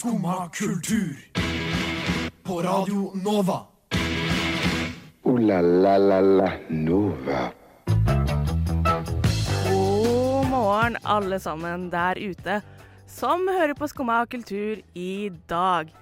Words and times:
Skumma 0.00 0.48
kultur. 0.48 1.16
På 2.42 2.62
Radio 2.62 3.10
Nova. 3.24 3.58
O-la-la-la-la 5.22 6.52
Nova. 6.68 7.40
God 9.68 10.46
morgen, 10.48 10.96
alle 11.04 11.36
sammen 11.38 11.90
der 11.92 12.16
ute 12.16 12.62
som 13.06 13.44
hører 13.44 13.74
på 13.76 13.90
Skumma 13.92 14.22
kultur 14.24 14.80
i 14.94 15.28
dag. 15.52 15.92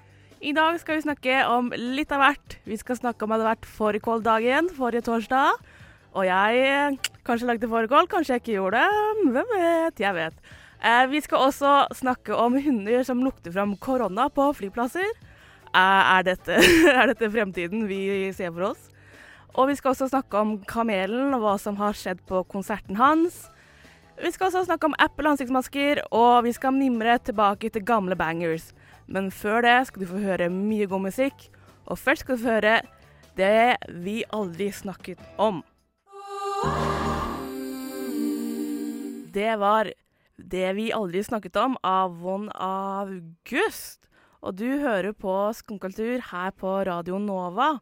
I 0.40 0.54
dag 0.54 0.78
skal 0.78 1.00
vi 1.00 1.06
snakke 1.08 1.40
om 1.50 1.72
litt 1.74 2.14
av 2.14 2.22
hvert. 2.22 2.56
Vi 2.70 2.78
skal 2.78 3.00
snakke 3.02 3.26
om 3.26 3.34
at 3.34 3.42
det 3.42 3.48
hadde 3.48 3.56
vært 3.56 3.70
fårikåldagen 3.80 4.70
forrige 4.78 5.08
torsdag. 5.10 5.58
Og 6.14 6.30
jeg 6.30 6.62
eh, 6.70 7.10
kanskje 7.26 7.50
lagde 7.50 7.74
fårikål, 7.74 8.06
kanskje 8.06 8.38
jeg 8.38 8.46
ikke 8.46 8.56
gjorde 8.60 8.86
det. 8.86 9.26
Hvem 9.34 9.54
vet? 9.56 10.06
Jeg 10.06 10.18
vet. 10.22 10.57
Eh, 10.78 11.06
vi 11.10 11.20
skal 11.24 11.48
også 11.48 11.72
snakke 11.98 12.36
om 12.38 12.54
hunder 12.62 13.02
som 13.06 13.22
lukter 13.24 13.52
fram 13.54 13.74
korona 13.82 14.28
på 14.30 14.52
flyplasser. 14.54 15.08
Eh, 15.74 16.12
er, 16.14 16.22
dette, 16.26 16.60
er 16.98 17.10
dette 17.10 17.30
fremtiden 17.32 17.88
vi 17.90 18.30
ser 18.36 18.52
for 18.54 18.70
oss? 18.70 18.88
Og 19.58 19.72
vi 19.72 19.78
skal 19.78 19.94
også 19.94 20.10
snakke 20.12 20.38
om 20.38 20.58
Kamelen 20.70 21.34
og 21.34 21.42
hva 21.42 21.56
som 21.58 21.78
har 21.80 21.96
skjedd 21.98 22.20
på 22.28 22.44
konserten 22.52 22.98
hans. 23.00 23.48
Vi 24.18 24.30
skal 24.34 24.48
også 24.48 24.64
snakke 24.66 24.86
om 24.86 24.94
Apple 25.02 25.30
ansiktsmasker, 25.30 26.00
og 26.14 26.44
vi 26.46 26.52
skal 26.54 26.74
mimre 26.74 27.18
tilbake 27.22 27.70
til 27.74 27.86
gamle 27.86 28.16
bangers. 28.18 28.72
Men 29.06 29.32
før 29.34 29.62
det 29.66 29.76
skal 29.88 30.02
du 30.02 30.10
få 30.10 30.22
høre 30.22 30.50
mye 30.52 30.86
god 30.90 31.06
musikk, 31.06 31.48
og 31.86 31.98
først 31.98 32.26
skal 32.26 32.36
du 32.36 32.42
få 32.42 32.54
høre 32.54 32.80
det 33.38 33.78
vi 34.02 34.20
aldri 34.34 34.70
snakket 34.74 35.22
om. 35.38 35.62
Det 39.34 39.54
var 39.60 39.90
Det 40.38 40.68
vi 40.78 40.92
aldri 40.94 41.24
snakket 41.26 41.56
om 41.58 41.74
av 41.82 42.14
Von 42.22 42.46
August. 42.54 44.06
Og 44.38 44.54
du 44.54 44.78
hører 44.78 45.10
på 45.18 45.34
Skumkultur 45.58 46.22
her 46.30 46.52
på 46.54 46.76
Radio 46.86 47.18
Nova. 47.18 47.80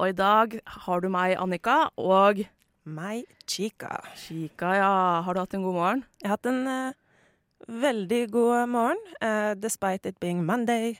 Og 0.00 0.08
i 0.08 0.16
dag 0.16 0.56
har 0.64 1.02
du 1.04 1.10
meg, 1.12 1.36
Annika, 1.36 1.90
og 2.00 2.40
Meg, 2.88 3.28
Chica. 3.44 3.98
Chica, 4.16 4.72
ja. 4.78 4.92
Har 5.26 5.36
du 5.36 5.42
hatt 5.42 5.54
en 5.54 5.66
god 5.66 5.76
morgen? 5.76 6.04
Jeg 6.22 6.30
har 6.30 6.38
hatt 6.38 6.48
en 6.48 6.62
uh, 6.64 7.68
veldig 7.68 8.22
god 8.32 8.70
morgen, 8.72 9.02
uh, 9.20 9.52
despite 9.60 10.08
it 10.08 10.16
being 10.24 10.40
Monday. 10.48 10.94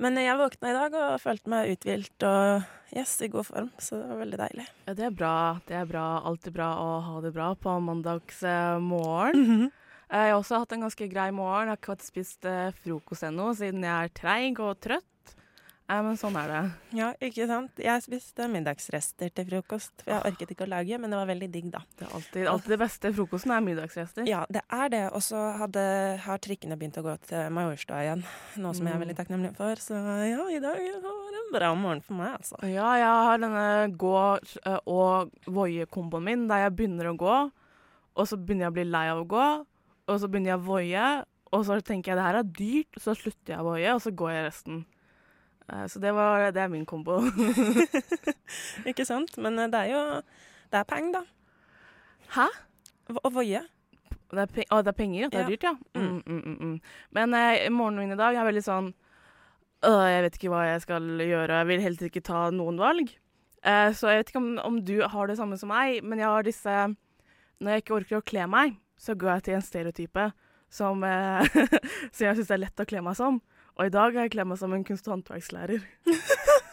Men 0.00 0.16
jeg 0.16 0.38
våkna 0.38 0.70
i 0.70 0.76
dag 0.78 0.96
og 0.96 1.20
følte 1.20 1.52
meg 1.52 1.74
uthvilt 1.74 2.24
og 2.24 2.64
yes, 2.94 3.18
i 3.20 3.28
god 3.28 3.48
form, 3.50 3.68
så 3.82 3.98
det 3.98 4.08
var 4.08 4.20
veldig 4.22 4.40
deilig. 4.40 4.66
Ja, 4.86 4.94
det 4.96 5.06
er 5.10 5.14
bra. 5.20 5.34
Det 5.68 5.76
er 5.76 5.90
bra. 5.90 6.06
Alltid 6.30 6.56
bra 6.56 6.70
å 6.80 6.88
ha 7.04 7.20
det 7.24 7.34
bra 7.36 7.50
på 7.58 7.74
mandagsmorgen. 7.84 9.68
Eh, 9.68 9.77
Jeg 10.08 10.32
har 10.32 10.38
også 10.40 10.62
hatt 10.62 10.72
en 10.72 10.86
ganske 10.86 11.08
grei 11.12 11.28
morgen. 11.36 11.68
Jeg 11.68 11.74
har 11.76 11.80
ikke 11.82 11.92
fått 11.94 12.06
spist 12.08 12.46
eh, 12.48 12.70
frokost 12.84 13.26
ennå, 13.28 13.50
siden 13.58 13.84
jeg 13.84 13.92
er 14.08 14.14
treig 14.16 14.60
og 14.64 14.78
trøtt. 14.80 15.04
Eh, 15.88 16.00
Men 16.04 16.16
sånn 16.20 16.36
er 16.36 16.48
det. 16.52 16.62
Ja, 16.96 17.10
ikke 17.24 17.44
sant? 17.48 17.78
Jeg 17.80 18.02
spiste 18.04 18.46
middagsrester 18.52 19.30
til 19.36 19.46
frokost, 19.48 19.92
for 20.04 20.14
jeg 20.14 20.32
orket 20.32 20.50
ikke 20.54 20.64
å 20.66 20.70
lage, 20.72 20.98
men 21.00 21.12
det 21.12 21.20
var 21.20 21.28
veldig 21.30 21.48
digg, 21.52 21.68
da. 21.72 21.80
Det 21.96 22.06
er 22.08 22.14
alltid, 22.18 22.48
alltid 22.54 22.74
det 22.74 22.78
beste 22.82 23.12
frokosten 23.18 23.52
er 23.56 23.64
middagsrester. 23.64 24.28
Ja, 24.28 24.42
det 24.52 24.64
er 24.72 24.92
det. 24.92 25.02
Og 25.16 25.24
så 25.24 25.44
har 25.60 26.42
trikkene 26.44 26.76
begynt 26.80 26.96
å 27.00 27.04
gå 27.04 27.14
til 27.28 27.48
Majorstua 27.56 28.00
igjen, 28.04 28.24
noe 28.64 28.76
som 28.76 28.88
jeg 28.88 28.96
er 28.96 29.04
veldig 29.04 29.16
takknemlig 29.20 29.54
for. 29.60 29.80
Så 29.80 29.96
ja, 30.28 30.44
i 30.56 30.60
dag 30.64 30.76
var 31.04 31.32
det 31.36 31.40
en 31.44 31.52
bra 31.56 31.72
morgen 31.76 32.04
for 32.04 32.20
meg, 32.20 32.36
altså. 32.40 32.60
Ja, 32.68 32.90
jeg 33.00 33.12
har 33.28 33.40
denne 33.44 33.64
gå- 33.96 34.60
eh, 34.64 34.80
og 34.88 35.32
voie-komboen 35.48 36.24
min, 36.32 36.48
der 36.52 36.64
jeg 36.66 36.76
begynner 36.80 37.12
å 37.12 37.16
gå, 37.16 37.38
og 38.18 38.26
så 38.28 38.36
begynner 38.40 38.68
jeg 38.70 38.72
å 38.72 38.78
bli 38.80 38.88
lei 38.88 39.08
av 39.12 39.24
å 39.24 39.28
gå, 39.28 39.48
og 40.08 40.20
så 40.20 40.28
begynner 40.30 40.54
jeg 40.54 40.60
å 40.60 40.66
voie, 40.66 41.06
og 41.52 41.64
så 41.68 41.78
tenker 41.84 42.12
jeg 42.12 42.18
det 42.18 42.26
her 42.26 42.38
er 42.40 42.52
dyrt, 42.58 43.00
så 43.00 43.14
slutter 43.16 43.54
jeg 43.54 43.62
å 43.62 43.66
voie, 43.68 43.94
og 43.94 44.02
så 44.04 44.12
går 44.12 44.32
jeg 44.34 44.46
resten. 44.48 44.78
Eh, 45.68 45.86
Så 45.88 46.00
det, 46.00 46.12
var, 46.16 46.50
det 46.52 46.62
er 46.62 46.68
min 46.72 46.86
kombo. 46.88 47.20
Ikke 48.90 49.06
sant? 49.08 49.36
Men 49.40 49.58
eh, 49.58 49.70
det 49.72 49.82
er 49.86 49.90
jo 49.92 50.02
Det 50.68 50.80
er 50.80 50.88
peng, 50.88 51.10
da. 51.14 51.22
Hæ? 52.36 52.46
Å 53.16 53.30
voie. 53.32 53.62
Det 54.28 54.42
er, 54.44 54.64
å, 54.76 54.82
det 54.84 54.92
er 54.92 54.96
penger? 54.96 55.30
Det 55.32 55.40
er 55.40 55.48
dyrt, 55.48 55.64
ja. 55.64 55.72
Mm, 55.96 56.18
mm, 56.20 56.40
mm, 56.44 56.56
mm. 56.60 56.74
Men 57.16 57.36
eh, 57.38 57.68
morgenen 57.72 58.02
min 58.04 58.16
i 58.16 58.20
dag 58.20 58.36
er 58.36 58.44
veldig 58.48 58.64
sånn 58.66 58.90
øh, 59.88 60.04
Jeg 60.12 60.24
vet 60.26 60.36
ikke 60.36 60.50
hva 60.52 60.66
jeg 60.68 60.82
skal 60.84 61.06
gjøre. 61.24 61.62
Jeg 61.62 61.68
vil 61.70 61.84
helt 61.86 62.04
ikke 62.10 62.24
ta 62.28 62.42
noen 62.52 62.80
valg. 62.80 63.14
Eh, 63.64 63.88
så 63.96 64.12
jeg 64.12 64.20
vet 64.20 64.32
ikke 64.34 64.42
om, 64.42 64.50
om 64.64 64.76
du 64.84 64.98
har 65.00 65.30
det 65.30 65.38
samme 65.40 65.56
som 65.60 65.72
meg, 65.72 66.02
men 66.04 66.20
jeg 66.20 66.28
har 66.28 66.44
disse 66.46 66.76
Når 67.58 67.72
jeg 67.72 67.82
ikke 67.84 67.96
orker 68.02 68.20
å 68.20 68.26
kle 68.28 68.44
meg, 68.52 68.76
så 68.98 69.14
går 69.18 69.36
jeg 69.36 69.46
til 69.46 69.58
en 69.58 69.64
stereotype 69.64 70.28
som, 70.70 71.04
eh, 71.04 71.46
som 72.14 72.26
jeg 72.26 72.40
syns 72.40 72.52
er 72.54 72.64
lett 72.64 72.82
å 72.82 72.88
kle 72.88 73.02
meg 73.04 73.18
som. 73.18 73.40
Og 73.78 73.86
i 73.86 73.94
dag 73.94 74.10
har 74.16 74.26
jeg 74.26 74.34
kledd 74.34 74.50
meg 74.50 74.58
som 74.60 74.74
en 74.74 74.84
kunst- 74.86 75.06
og 75.08 75.16
håndverkslærer. 75.16 75.84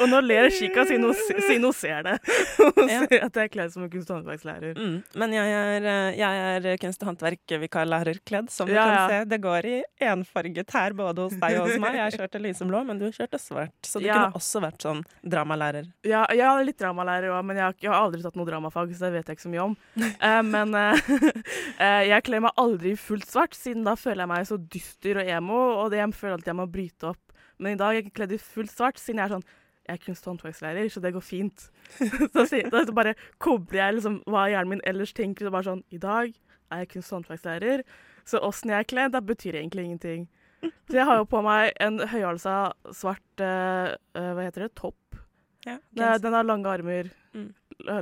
Og 0.00 0.08
nå 0.10 0.20
ler 0.24 0.48
Chica 0.54 0.84
siden 0.88 1.04
hun, 1.08 1.14
siden 1.46 1.64
hun 1.66 1.74
ser 1.76 2.02
det. 2.06 2.16
Hun 2.78 2.88
Ja. 2.88 3.00
ser 3.06 3.24
at 3.26 3.34
jeg 3.38 3.48
er 3.48 3.50
kledd 3.52 3.72
som 3.72 3.82
en 3.84 3.90
kunst- 3.90 4.10
og 4.12 4.18
håndverkslærer. 4.20 4.76
Mm. 4.78 4.96
Men 5.18 5.32
jeg 5.34 5.52
er, 5.58 5.86
eh, 5.92 6.18
jeg 6.18 6.42
er 6.72 6.76
kunst- 6.82 7.02
og 7.02 7.08
håndverk-vikarlærerkledd, 7.12 8.50
som 8.50 8.68
du 8.68 8.74
Ja, 8.74 8.84
kan 8.84 9.10
se. 9.10 9.18
Det 9.32 9.40
går 9.42 9.64
i 9.66 9.76
enfarget 10.08 10.70
her, 10.72 10.92
både 10.98 11.26
hos 11.26 11.34
deg 11.34 11.58
og 11.60 11.68
hos 11.68 11.78
meg. 11.82 11.94
Jeg 11.98 12.18
kjørte 12.20 12.40
lyseblå, 12.42 12.82
men 12.86 12.98
du 12.98 13.06
kjørte 13.10 13.38
svart. 13.42 13.74
Så 13.82 14.00
du 14.00 14.08
kunne 14.08 14.32
også 14.38 14.62
vært 14.64 14.82
sånn 14.86 15.02
dramalærer. 15.26 15.90
Ja, 16.06 16.24
jeg 16.30 16.46
er 16.46 16.64
litt 16.64 16.78
dramalærer 16.78 17.30
òg, 17.34 17.44
men 17.44 17.56
jeg 17.56 17.64
har, 17.64 17.74
jeg 17.80 17.90
har 17.92 18.02
aldri 18.06 18.22
tatt 18.22 18.36
noe 18.38 18.46
dramafag, 18.48 18.94
så 18.94 19.08
det 19.08 19.12
vet 19.18 19.26
jeg 19.32 19.36
ikke 19.38 19.46
så 19.48 19.52
mye 19.54 19.64
om. 19.68 19.76
Uh, 19.98 20.42
men 20.54 20.74
uh, 20.74 20.94
uh, 21.80 22.02
jeg 22.12 22.22
kler 22.28 22.40
meg 22.46 22.52
aldri 22.56 22.94
fullt 22.96 23.28
svart, 23.28 23.54
siden 23.58 23.84
da 23.84 23.94
føler 23.98 24.24
jeg 24.24 24.32
meg 24.34 24.46
så 24.50 24.58
dyster 24.58 25.22
og 25.22 25.32
emo, 25.38 25.62
og 25.84 25.90
det 25.94 26.02
jeg 26.02 26.14
føler 26.18 26.38
at 26.42 26.46
jeg 26.52 26.58
må 26.58 26.66
bryte 26.70 27.12
opp. 27.14 27.24
Men 27.58 27.74
i 27.74 27.78
dag 27.80 27.90
er 27.96 28.02
jeg 28.02 28.12
kledd 28.14 28.32
i 28.36 28.38
fullt 28.38 28.70
svart, 28.70 29.00
siden 29.02 29.18
jeg 29.18 29.26
er 29.30 29.36
sånn 29.38 29.48
jeg 29.88 29.96
er 29.96 30.02
kunst- 30.04 30.26
og 30.28 30.34
håndverkslærer, 30.36 30.88
så 30.92 31.00
det 31.00 31.12
går 31.14 31.24
fint. 31.24 31.70
så 32.34 32.44
så, 32.46 32.60
da 32.70 32.84
bare 32.92 33.14
kobler 33.40 33.80
jeg 33.80 33.94
liksom 33.98 34.18
hva 34.28 34.46
hjernen 34.52 34.74
min 34.76 34.82
ellers 34.86 35.14
tenker. 35.16 35.48
Så 35.48 35.52
bare 35.54 35.64
sånn 35.70 35.82
I 35.90 36.00
dag 36.02 36.34
er 36.70 36.82
jeg 36.84 36.90
kunst- 36.92 37.12
og 37.14 37.22
håndverkslærer, 37.22 37.82
så 38.28 38.42
åssen 38.44 38.68
jeg 38.74 38.84
er 38.84 38.88
kledd, 38.90 39.12
det 39.16 39.24
betyr 39.26 39.56
egentlig 39.62 39.86
ingenting. 39.88 40.26
Så 40.90 40.98
jeg 40.98 41.06
har 41.06 41.20
jo 41.20 41.24
på 41.30 41.40
meg 41.46 41.72
en 41.80 42.00
høyhalsa 42.10 42.72
svart 42.92 43.40
eh, 43.40 43.92
Hva 44.18 44.42
heter 44.42 44.64
det? 44.66 44.72
Topp. 44.74 44.98
Ja, 45.64 45.76
Den, 45.94 46.20
den 46.22 46.34
har 46.34 46.44
lange 46.44 46.66
armer, 46.70 47.10
Mm. 47.34 47.52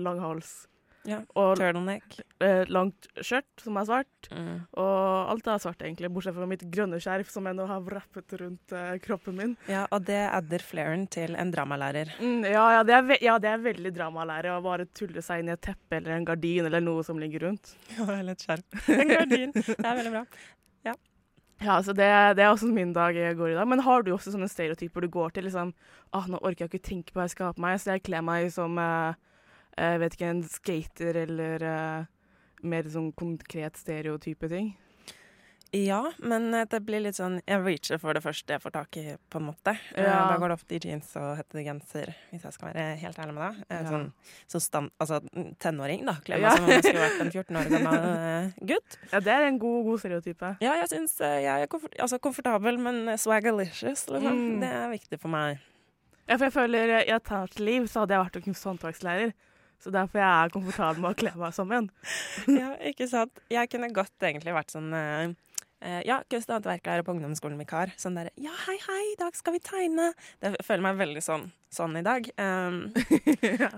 lang 0.01 0.21
hals 0.23 0.67
ja. 1.07 1.21
og 1.39 1.57
Turtleneck. 1.61 2.19
eh, 2.43 2.65
langt 2.73 3.09
skjørt 3.23 3.63
som 3.63 3.79
er 3.81 3.87
svart. 3.89 4.29
Mm. 4.31 4.67
Og 4.83 5.31
alt 5.33 5.51
er 5.51 5.63
svart, 5.63 5.85
egentlig, 5.87 6.11
bortsett 6.15 6.37
fra 6.37 6.49
mitt 6.51 6.65
grønne 6.73 7.01
skjerf 7.03 7.31
som 7.33 7.47
jeg 7.49 7.59
nå 7.59 7.69
har 7.71 7.85
wrappet 7.87 8.37
rundt 8.43 8.75
eh, 8.77 8.97
kroppen 9.05 9.39
min. 9.39 9.55
Ja, 9.71 9.87
og 9.91 10.07
det 10.09 10.21
adder 10.27 10.65
flairen 10.67 11.07
til 11.13 11.39
en 11.39 11.53
dramalærer. 11.55 12.13
Mm, 12.21 12.45
ja, 12.51 12.67
ja, 12.79 12.85
det 12.87 12.99
er 12.99 13.25
ja, 13.25 13.39
det 13.43 13.53
er 13.53 13.65
veldig 13.65 13.95
dramalærer 13.97 14.57
å 14.57 14.61
bare 14.65 14.89
tulle 14.97 15.23
seg 15.25 15.43
inn 15.43 15.53
i 15.53 15.57
et 15.57 15.65
teppe 15.65 16.01
eller 16.01 16.19
en 16.19 16.29
gardin 16.29 16.69
eller 16.69 16.85
noe 16.85 17.07
som 17.07 17.21
ligger 17.23 17.49
rundt. 17.49 17.77
Ja, 17.97 18.11
eller 18.19 18.37
et 18.37 18.45
skjerf. 18.45 18.67
En 19.01 19.09
gardin. 19.09 19.57
Det 19.57 19.81
er 19.81 19.99
veldig 20.03 20.15
bra. 20.19 20.27
Ja, 21.65 21.79
så 21.83 21.95
det, 21.97 22.07
det 22.37 22.45
er 22.45 22.51
også 22.53 22.69
min 22.69 22.93
dag 22.93 23.17
jeg 23.17 23.37
går 23.39 23.55
i 23.55 23.57
dag. 23.57 23.69
Men 23.69 23.81
har 23.81 24.03
du 24.05 24.13
også 24.13 24.35
sånne 24.35 24.49
stereotyper 24.51 25.01
du 25.07 25.09
går 25.09 25.33
til? 25.33 25.47
liksom, 25.49 25.73
ah, 26.13 26.27
nå 26.29 26.41
orker 26.43 26.67
jeg 26.67 26.75
ikke 26.75 26.89
tenke 26.91 27.15
på 27.15 27.21
hva 27.21 27.25
jeg 27.25 27.33
skal 27.37 27.49
ha 27.49 27.57
på 27.57 27.65
meg, 27.65 27.79
så 27.81 27.95
jeg 27.95 28.05
kler 28.05 28.25
meg 28.27 28.51
som 28.53 28.77
eh, 28.81 29.17
jeg 29.77 30.01
vet 30.01 30.17
ikke, 30.19 30.33
en 30.33 30.43
skater 30.49 31.23
eller 31.27 31.63
eh, 31.63 32.05
mer 32.67 32.89
sånn 32.91 33.13
konkret 33.13 33.77
stereotype 33.77 34.49
ting. 34.49 34.75
Ja, 35.75 36.13
men 36.23 36.55
eh, 36.55 36.63
det 36.71 36.79
blir 36.87 37.03
litt 37.03 37.17
sånn 37.19 37.41
Jeg 37.43 37.59
reacher 37.61 37.99
for 38.01 38.15
det 38.17 38.23
første 38.25 38.55
jeg 38.55 38.63
får 38.63 38.73
tak 38.73 38.97
i, 39.01 39.03
på 39.29 39.41
en 39.41 39.49
måte. 39.49 39.73
Eh, 39.99 40.07
Ja. 40.07 40.21
Da 40.31 40.37
går 40.41 40.49
det 40.53 40.57
ofte 40.57 40.77
i 40.77 40.79
jeans 40.81 41.11
og 41.19 41.33
hettegenser, 41.41 42.13
hvis 42.31 42.45
jeg 42.47 42.55
skal 42.55 42.71
være 42.71 42.85
helt 43.03 43.19
ærlig 43.19 43.35
med 43.37 43.43
deg. 43.43 43.65
Eh, 43.69 43.83
Ja. 43.83 43.91
Sånn, 43.91 44.07
så 44.55 44.61
stand, 44.63 44.91
altså 45.03 45.19
tenåring, 45.61 46.07
da. 46.07 46.15
Kler 46.25 46.39
meg 46.39 46.47
Ja. 46.47 46.55
som 46.57 46.65
om 46.65 46.71
jeg 46.71 46.85
skulle 46.87 47.03
vært 47.03 47.21
en 47.27 47.33
14 47.37 47.57
år 47.61 47.71
gammel 47.75 47.99
eh, 48.15 48.53
gutt. 48.73 48.99
Ja, 49.13 49.21
det 49.21 49.35
er 49.35 49.47
en 49.51 49.59
god, 49.59 49.85
god 49.91 50.01
stereotype. 50.05 50.53
Ja, 50.63 50.77
jeg 50.81 50.89
syns 50.95 51.19
eh, 51.21 51.41
jeg 51.45 51.67
er 51.67 51.73
komfort, 51.75 51.99
altså, 51.99 52.19
komfortabel, 52.23 52.79
men 52.79 53.03
swagalicious, 53.19 54.07
liksom. 54.09 54.39
Mm. 54.39 54.61
Det 54.63 54.71
er 54.81 54.89
viktig 54.95 55.21
for 55.21 55.35
meg. 55.35 55.59
Ja, 56.29 56.39
for 56.39 56.47
jeg 56.47 56.55
føler 56.57 56.95
eh, 57.03 57.05
I 57.11 57.13
et 57.19 57.29
annet 57.35 57.59
liv 57.61 57.91
så 57.91 58.05
hadde 58.07 58.15
jeg 58.17 58.25
vært 58.25 58.41
en 58.47 58.57
håndverkslærer. 58.63 59.35
Så 59.83 59.93
derfor 59.95 60.23
jeg 60.23 60.29
er 60.29 60.55
komfortabel 60.55 61.03
med 61.03 61.15
å 61.15 61.19
kle 61.19 61.33
meg 61.39 61.57
som 61.57 61.73
en. 61.75 61.91
ja, 62.61 62.75
ikke 62.91 63.09
sant. 63.11 63.43
Jeg 63.53 63.73
kunne 63.73 63.93
godt 63.95 64.29
egentlig 64.29 64.55
vært 64.57 64.73
sånn 64.75 64.95
eh, 64.95 66.01
ja, 66.07 66.23
kunst- 66.31 66.51
og 66.51 66.59
håndverklærer 66.59 67.05
på 67.07 67.15
ungdomsskolen 67.15 67.61
vikar. 67.61 67.93
Sånn 68.01 68.17
derre 68.19 68.33
Ja, 68.41 68.55
hei, 68.67 68.77
hei, 68.87 69.03
i 69.13 69.19
dag 69.21 69.37
skal 69.37 69.57
vi 69.57 69.63
tegne. 69.65 70.11
Det 70.43 70.55
føler 70.65 70.85
meg 70.89 70.99
veldig 71.01 71.23
sånn, 71.25 71.47
sånn 71.73 71.99
i 72.01 72.05
dag. 72.07 72.29
Um, 72.47 72.93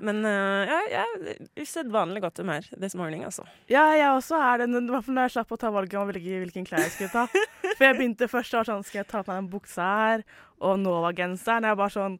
men 0.05 0.21
uh, 0.27 0.63
ja, 0.69 0.79
jeg 0.93 1.19
er 1.19 1.63
usedvanlig 1.63 2.23
godt 2.23 2.41
humør 2.43 2.67
this 2.81 2.95
morning, 2.99 3.25
altså. 3.27 3.45
Ja, 3.71 3.85
jeg 3.97 4.11
også 4.13 4.39
er 4.39 4.63
det. 4.63 4.69
I 4.71 4.83
hvert 4.93 5.07
fall 5.07 5.17
når 5.17 5.29
jeg 5.29 5.35
slapp 5.37 5.55
å 5.55 5.61
ta 5.61 5.71
valget 5.75 5.99
om 5.99 6.07
å 6.07 6.11
velge 6.11 6.41
hvilken 6.45 6.67
klær 6.69 6.85
jeg 6.85 6.95
skulle 6.95 7.13
ta. 7.15 7.45
For 7.79 7.87
jeg 7.87 7.99
begynte 7.99 8.31
først 8.31 8.55
å 8.55 8.61
være 8.61 8.71
sånn 8.73 8.87
Skal 8.87 9.03
jeg 9.03 9.11
ta 9.11 9.23
på 9.23 9.33
meg 9.33 9.41
den 9.43 9.51
buksa 9.53 9.89
her 10.03 10.25
og 10.65 10.81
Nova-genseren? 10.83 11.69
Jeg 11.69 11.81
bare 11.81 11.95
sånn 11.97 12.19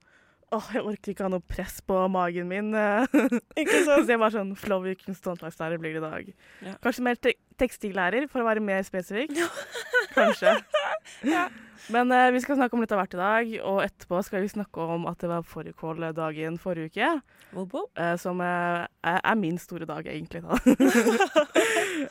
Åh, 0.57 0.69
jeg 0.73 0.81
orker 0.81 1.13
ikke 1.13 1.27
ha 1.27 1.29
noe 1.29 1.45
press 1.45 1.81
på 1.85 1.97
magen 2.09 2.49
min. 2.49 2.71
Ikke 3.61 3.83
så 3.85 3.99
jeg 4.09 4.17
var 4.21 4.33
sånn 4.33 4.55
Flowy 4.57 4.95
kunst- 4.97 5.27
og 5.29 5.35
håndverkslærer 5.37 5.81
blir 5.83 5.93
det 5.99 6.01
i 6.01 6.05
dag. 6.07 6.31
Ja. 6.65 6.73
Kanskje 6.85 7.05
mer 7.05 7.19
te 7.21 7.35
tekstillærer, 7.61 8.29
for 8.31 8.41
å 8.41 8.47
være 8.47 8.63
mer 8.65 8.85
spesifikk. 8.87 9.35
Kanskje. 10.17 10.57
Ja. 11.25 11.47
Men 11.89 12.11
eh, 12.13 12.29
vi 12.35 12.41
skal 12.45 12.59
snakke 12.59 12.77
om 12.77 12.83
litt 12.83 12.91
av 12.93 12.99
hvert 13.01 13.15
i 13.17 13.19
dag, 13.19 13.53
og 13.65 13.79
etterpå 13.81 14.19
skal 14.27 14.43
vi 14.45 14.51
snakke 14.53 14.83
om 14.93 15.07
at 15.09 15.23
det 15.23 15.31
var 15.31 15.47
fårikåldagen 15.47 16.59
forrige 16.61 16.91
uke. 16.93 17.09
Whoop, 17.55 17.73
whoop. 17.73 17.91
eh, 17.97 18.13
som 18.21 18.43
eh, 18.45 18.85
er, 19.09 19.21
er 19.25 19.39
min 19.41 19.57
store 19.63 19.89
dag, 19.89 20.05
egentlig. 20.13 20.43
da. 20.45 20.59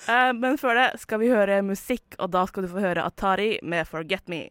Eh, 0.08 0.32
men 0.36 0.58
før 0.60 0.76
det 0.82 0.88
skal 1.04 1.22
vi 1.22 1.30
høre 1.32 1.62
musikk, 1.66 2.18
og 2.20 2.32
da 2.34 2.42
skal 2.50 2.66
du 2.66 2.72
få 2.74 2.82
høre 2.84 3.06
Atari 3.06 3.58
med 3.64 3.86
'Forget 3.88 4.26
Me'. 4.34 4.50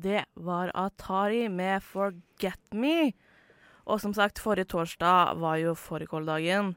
Det 0.00 0.24
var 0.34 0.70
Atari 0.74 1.48
med 1.48 1.82
'Forget 1.82 2.72
Me'. 2.72 3.12
Og 3.86 4.00
som 4.00 4.14
sagt, 4.14 4.38
forrige 4.38 4.64
torsdag 4.70 5.36
var 5.40 5.56
jo 5.56 5.74
fårikåldagen. 5.74 6.74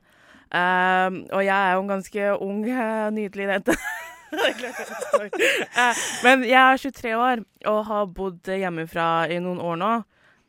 Um, 0.53 1.15
og 1.31 1.41
jeg 1.45 1.57
er 1.57 1.73
jo 1.73 1.81
en 1.81 1.87
ganske 1.87 2.25
ung, 2.41 2.65
eh, 2.69 3.11
nydelig 3.11 3.47
jente. 3.49 3.75
Eh, 4.33 5.95
Men 6.23 6.41
jeg 6.41 6.57
er 6.57 6.77
23 6.81 7.11
år 7.13 7.43
og 7.69 7.85
har 7.85 8.07
bodd 8.07 8.49
hjemmefra 8.49 9.27
i 9.29 9.37
noen 9.37 9.59
år 9.61 9.77
nå. 9.77 9.91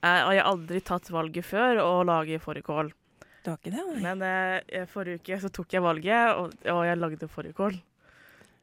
Uh, 0.01 0.21
og 0.25 0.33
jeg 0.33 0.41
har 0.41 0.49
aldri 0.49 0.81
tatt 0.81 1.11
valget 1.13 1.45
før 1.45 1.83
å 1.83 1.91
lage 2.09 2.41
fårikål. 2.41 2.93
Men 4.01 4.25
uh, 4.25 4.87
forrige 4.89 5.21
uke 5.21 5.41
så 5.43 5.53
tok 5.53 5.77
jeg 5.77 5.85
valget, 5.85 6.33
og, 6.33 6.57
og 6.65 6.81
jeg 6.89 6.97
lagde 6.97 7.29
fårikål. 7.29 7.77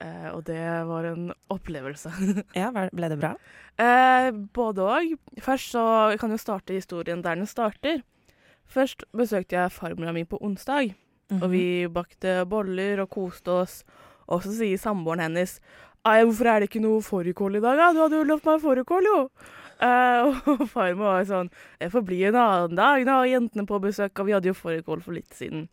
Eh, 0.02 0.30
og 0.34 0.44
det 0.48 0.62
var 0.90 1.06
en 1.12 1.28
opplevelse. 1.54 2.10
Ja, 2.58 2.72
Ble 2.90 3.10
det 3.12 3.20
bra? 3.22 3.36
Eh, 3.78 4.32
både 4.56 4.82
og. 4.88 5.14
Først 5.46 5.76
så 5.76 5.84
kan 6.20 6.34
jo 6.34 6.40
starte 6.42 6.74
historien 6.74 7.22
der 7.22 7.36
den 7.38 7.46
starter. 7.50 8.02
Først 8.72 9.04
besøkte 9.14 9.58
jeg 9.60 9.72
farmora 9.76 10.14
mi 10.16 10.24
på 10.26 10.40
onsdag, 10.42 10.94
og 11.32 11.48
Mhm. 11.48 11.52
vi 11.52 11.88
bakte 11.88 12.46
boller 12.50 13.02
og 13.04 13.10
koste 13.10 13.52
oss. 13.52 13.84
Og 14.28 14.42
så 14.44 14.52
sier 14.56 14.78
samboeren 14.80 15.20
hennes 15.22 15.60
«Ai, 16.04 16.24
'Hvorfor 16.24 16.46
er 16.50 16.60
det 16.62 16.70
ikke 16.72 16.82
noe 16.82 17.02
fårikål 17.02 17.58
i 17.58 17.62
dag, 17.62 17.78
da? 17.78 17.92
Du 17.94 18.00
hadde 18.02 18.18
jo 18.18 18.24
lovt 18.24 18.46
meg 18.46 18.62
fårikål, 18.62 19.04
jo!' 19.06 19.30
Eh, 19.82 20.24
og 20.52 20.68
farmor 20.70 21.20
var 21.20 21.24
sånn 21.26 21.50
'Det 21.80 21.92
får 21.92 22.06
bli 22.06 22.24
en 22.26 22.36
annen 22.36 22.76
dag, 22.76 23.06
da. 23.06 23.22
Jentene 23.26 23.68
på 23.68 23.80
besøk, 23.82 24.18
og 24.20 24.26
vi 24.26 24.32
hadde 24.34 24.48
jo 24.50 24.54
fårikål 24.54 25.02
for 25.04 25.12
litt 25.14 25.30
siden'. 25.30 25.68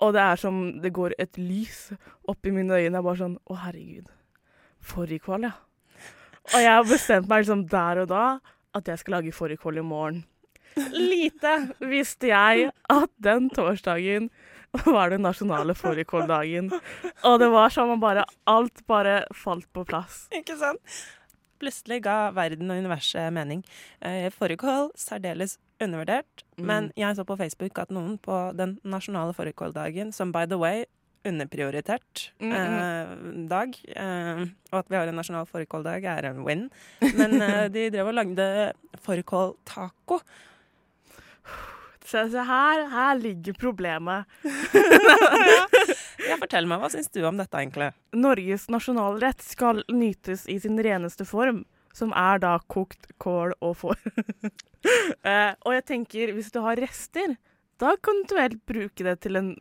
Og 0.00 0.14
det 0.14 0.22
er 0.22 0.36
som 0.38 0.60
det 0.82 0.92
går 0.94 1.16
et 1.18 1.38
lys 1.40 1.88
opp 2.28 2.46
i 2.46 2.52
mine 2.54 2.74
øyne. 2.74 2.92
Jeg 2.92 3.00
er 3.00 3.02
bare 3.02 3.22
sånn 3.22 3.38
'Å, 3.38 3.56
herregud. 3.64 4.08
Fårikål, 4.80 5.48
ja'. 5.48 5.58
Og 6.54 6.60
jeg 6.62 6.72
har 6.72 6.84
bestemt 6.84 7.28
meg 7.28 7.44
liksom 7.44 7.66
der 7.68 7.98
og 8.04 8.08
da 8.08 8.40
at 8.74 8.88
jeg 8.88 8.98
skal 8.98 9.18
lage 9.18 9.32
fårikål 9.32 9.78
i 9.78 9.84
morgen. 9.84 10.24
Lite 10.92 11.74
visste 11.80 12.30
jeg 12.30 12.70
at 12.88 13.10
den 13.18 13.50
torsdagen 13.50 14.30
var 14.86 15.10
den 15.10 15.24
nasjonale 15.26 15.74
fårikåldagen. 15.74 16.70
Og 17.24 17.38
det 17.40 17.50
var 17.52 17.72
som 17.74 17.90
om 17.90 18.00
bare 18.00 18.24
alt 18.46 18.84
bare 18.86 19.22
falt 19.34 19.66
på 19.72 19.84
plass. 19.88 20.26
Ikke 20.32 20.56
sant? 20.60 20.80
Plutselig 21.58 22.02
ga 22.04 22.30
verden 22.36 22.70
og 22.70 22.78
universet 22.78 23.32
mening. 23.34 23.64
Eh, 24.00 24.28
Fårikål 24.30 24.92
særdeles 24.94 25.58
undervurdert, 25.80 26.44
Mm. 26.58 26.66
men 26.66 26.92
jeg 26.96 27.14
så 27.16 27.24
på 27.24 27.36
Facebook 27.38 27.78
at 27.78 27.90
noen 27.94 28.18
på 28.18 28.56
den 28.56 28.78
nasjonale 28.84 29.34
fårikåldagen, 29.34 30.12
som 30.12 30.32
by 30.32 30.46
the 30.46 30.58
way 30.58 30.84
underprioritert 31.24 32.30
Mm, 32.40 32.52
eh, 32.52 33.46
dag, 33.48 33.74
eh, 33.94 34.40
og 34.72 34.78
at 34.78 34.88
vi 34.88 34.96
har 34.96 35.06
en 35.10 35.16
nasjonal 35.18 35.46
fårikåldag, 35.46 36.04
er 36.04 36.24
en 36.30 36.44
win. 36.44 36.68
Men 37.14 37.40
eh, 37.42 37.68
de 37.74 37.90
drev 37.90 38.06
og 38.08 38.14
lagde 38.14 38.72
fårikåltaco. 39.04 40.20
Se, 42.08 42.22
se 42.32 42.38
her, 42.48 42.86
her 42.88 43.18
ligger 43.20 43.52
problemet. 43.60 44.24
Ja, 46.28 46.36
fortell 46.40 46.66
meg, 46.68 46.80
hva 46.80 46.88
syns 46.92 47.10
du 47.12 47.20
om 47.28 47.36
dette, 47.36 47.56
egentlig? 47.60 47.90
Norges 48.16 48.66
nasjonalrett 48.72 49.42
skal 49.44 49.82
nytes 49.92 50.46
i 50.48 50.58
sin 50.62 50.78
reneste 50.82 51.26
form, 51.28 51.62
som 51.96 52.12
er 52.16 52.40
da 52.42 52.56
kokt 52.70 53.10
kål 53.22 53.54
og 53.64 53.76
får. 53.82 54.00
eh, 55.30 55.52
og 55.64 55.76
jeg 55.76 55.86
tenker, 55.92 56.34
hvis 56.36 56.52
du 56.54 56.60
har 56.64 56.80
rester, 56.80 57.36
da 57.78 57.94
kan 58.02 58.24
du 58.28 58.34
vel 58.38 58.58
bruke 58.68 59.06
det 59.06 59.18
til 59.24 59.40
en 59.40 59.54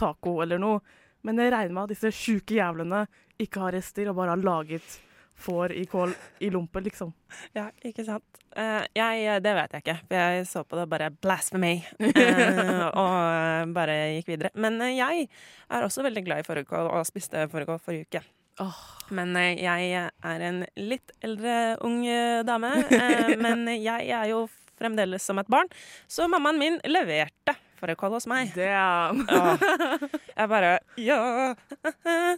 taco 0.00 0.40
eller 0.44 0.60
noe. 0.62 0.82
Men 1.22 1.38
jeg 1.38 1.54
regner 1.54 1.74
med 1.74 1.84
at 1.86 1.94
disse 1.94 2.10
sjuke 2.16 2.58
jævlene 2.58 3.06
ikke 3.42 3.62
har 3.62 3.76
rester 3.76 4.10
og 4.10 4.18
bare 4.18 4.34
har 4.34 4.42
laget 4.42 5.00
får 5.42 5.72
i 5.72 5.84
kål 5.84 6.12
i 6.38 6.50
lompe, 6.50 6.80
liksom. 6.80 7.12
Ja, 7.56 7.68
ikke 7.84 8.04
sant. 8.06 8.40
Uh, 8.56 8.84
jeg, 8.94 9.40
det 9.44 9.54
vet 9.56 9.74
jeg 9.74 9.84
ikke, 9.84 9.96
for 10.04 10.18
jeg 10.20 10.46
så 10.50 10.62
på 10.68 10.78
det 10.78 10.86
bare 10.92 11.10
blasphemy, 11.24 11.74
uh, 12.02 12.86
og 13.02 13.16
eh, 13.16 13.64
bare 13.74 13.96
gikk 14.18 14.34
videre. 14.34 14.52
Men 14.54 14.78
uh, 14.82 14.90
jeg 14.92 15.26
er 15.72 15.86
også 15.86 16.04
veldig 16.06 16.24
glad 16.26 16.42
i 16.42 16.46
fårikål, 16.46 16.90
og 16.92 17.08
spiste 17.08 17.48
fårikål 17.52 17.80
forrige 17.82 18.08
uke. 18.10 18.24
Åh, 18.60 18.80
Men 19.12 19.36
eh, 19.36 19.56
jeg 19.62 19.92
er 19.96 20.44
en 20.48 20.62
litt 20.76 21.12
eldre 21.24 21.76
ung 21.84 22.02
eh, 22.06 22.42
dame, 22.44 22.72
eh, 22.92 23.32
men 23.44 23.64
jeg 23.78 24.10
er 24.12 24.28
jo 24.32 24.46
fremdeles 24.80 25.24
som 25.24 25.40
et 25.40 25.50
barn, 25.52 25.70
så 26.10 26.26
mammaen 26.28 26.58
min 26.60 26.80
leverte 26.88 27.54
fårikål 27.82 28.16
hos 28.16 28.28
meg. 28.30 28.52
det 28.54 28.68
Åh, 28.72 29.64
jeg 30.38 30.50
bare 30.50 30.76
Ja! 31.00 31.54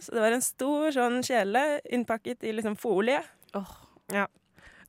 Så 0.01 0.15
det 0.15 0.23
var 0.23 0.35
en 0.37 0.45
stor 0.45 0.95
sånn 0.95 1.21
kjele 1.25 1.65
innpakket 1.93 2.47
i 2.47 2.55
liksom 2.55 2.77
folie. 2.79 3.21
Oh. 3.57 3.75
Ja. 4.13 4.25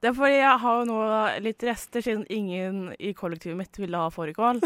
Det 0.01 0.11
er 0.11 0.17
fordi 0.17 0.37
jeg 0.39 0.61
har 0.63 0.85
nå 0.89 0.97
litt 1.43 1.65
rester, 1.67 2.05
siden 2.05 2.25
ingen 2.33 2.91
i 3.01 3.15
kollektivet 3.17 3.57
mitt 3.59 3.79
ville 3.81 3.99
ha 4.01 4.11
fårikål. 4.13 4.61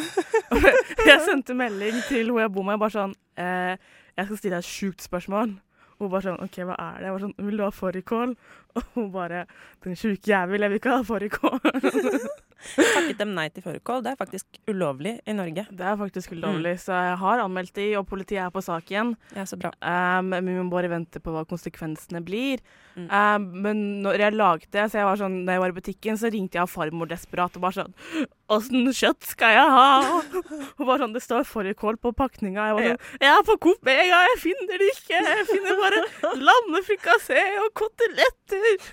jeg 1.09 1.19
sendte 1.27 1.55
melding 1.57 2.01
til 2.09 2.33
hun 2.33 2.43
jeg 2.43 2.53
bor 2.55 2.67
med, 2.67 2.81
bare 2.83 2.97
sånn 2.97 3.15
eh, 3.39 3.75
Jeg 4.19 4.27
skal 4.27 4.41
stille 4.41 4.59
deg 4.59 4.67
et 4.67 4.71
sjukt 4.71 5.07
spørsmål. 5.07 5.55
Hun 6.01 6.09
bare 6.09 6.25
sånn 6.25 6.41
OK, 6.41 6.61
hva 6.65 6.77
er 6.81 7.01
det? 7.01 7.07
Jeg 7.09 7.15
var 7.15 7.25
sånn 7.27 7.35
Vil 7.47 7.59
du 7.61 7.65
ha 7.67 7.73
fårikål? 7.77 8.37
Og 8.79 8.95
hun 8.95 9.11
bare 9.13 9.45
Den 9.85 9.99
sjuke 10.01 10.31
jævel, 10.33 10.65
jeg 10.65 10.73
vil 10.73 10.81
ikke 10.81 10.95
ha 10.97 11.03
fårikål. 11.05 11.61
Takket 12.77 13.19
dem 13.21 13.33
nei 13.37 13.47
til 13.53 13.65
førerkål. 13.65 14.03
Det 14.05 14.13
er 14.13 14.19
faktisk 14.21 14.61
ulovlig 14.71 15.17
i 15.29 15.35
Norge. 15.37 15.67
det 15.71 15.87
er 15.87 15.97
faktisk 16.01 16.35
ulovlig, 16.37 16.77
så 16.83 16.97
jeg 16.97 17.17
har 17.23 17.45
anmeldt 17.45 17.75
de, 17.79 17.87
og 17.99 18.07
politiet 18.11 18.43
er 18.45 18.53
på 18.55 18.63
sak 18.65 18.91
igjen. 18.93 19.15
Ja, 19.37 19.47
så 19.49 19.59
bra. 19.61 19.73
Um, 19.81 20.31
men 20.35 20.49
vi 20.49 20.59
må 20.59 20.69
bare 20.73 20.91
vente 20.93 21.23
på 21.23 21.35
hva 21.35 21.47
konsekvensene 21.49 22.23
blir. 22.25 22.63
Mm. 22.97 23.07
Um, 23.09 23.49
men 23.65 23.81
når 24.05 24.25
jeg 24.25 24.37
lagde 24.37 24.71
det, 24.75 24.89
så 24.91 25.01
jeg 25.01 25.09
var 25.09 25.21
sånn, 25.21 25.41
når 25.47 25.57
jeg 25.57 25.65
var 25.65 25.73
i 25.73 25.79
butikken, 25.79 26.21
så 26.21 26.33
ringte 26.33 26.61
jeg 26.61 26.71
farmor 26.71 27.11
desperat 27.11 27.57
og 27.57 27.65
bare 27.65 27.81
sånn 27.81 28.29
Åssen 28.51 28.89
kjøtt 28.91 29.29
skal 29.31 29.55
jeg 29.55 29.75
ha? 29.77 30.23
Hun 30.35 30.87
bare 30.89 31.05
sånn 31.05 31.13
Det 31.15 31.23
står 31.23 31.45
fårikål 31.47 32.01
på 32.03 32.11
pakninga. 32.19 32.65
Jeg 32.67 32.77
var 32.77 32.89
sånn 32.89 33.21
Jeg 33.23 33.31
er 33.31 33.45
på 33.47 33.57
Coop 33.63 33.87
Mega, 33.87 34.23
jeg 34.27 34.41
finner 34.43 34.83
det 34.83 34.91
ikke. 34.97 35.21
Jeg 35.31 35.47
finner 35.53 35.79
bare 35.79 36.05
lammefrikassé 36.49 37.45
og 37.63 37.71
koteletter. 37.79 38.89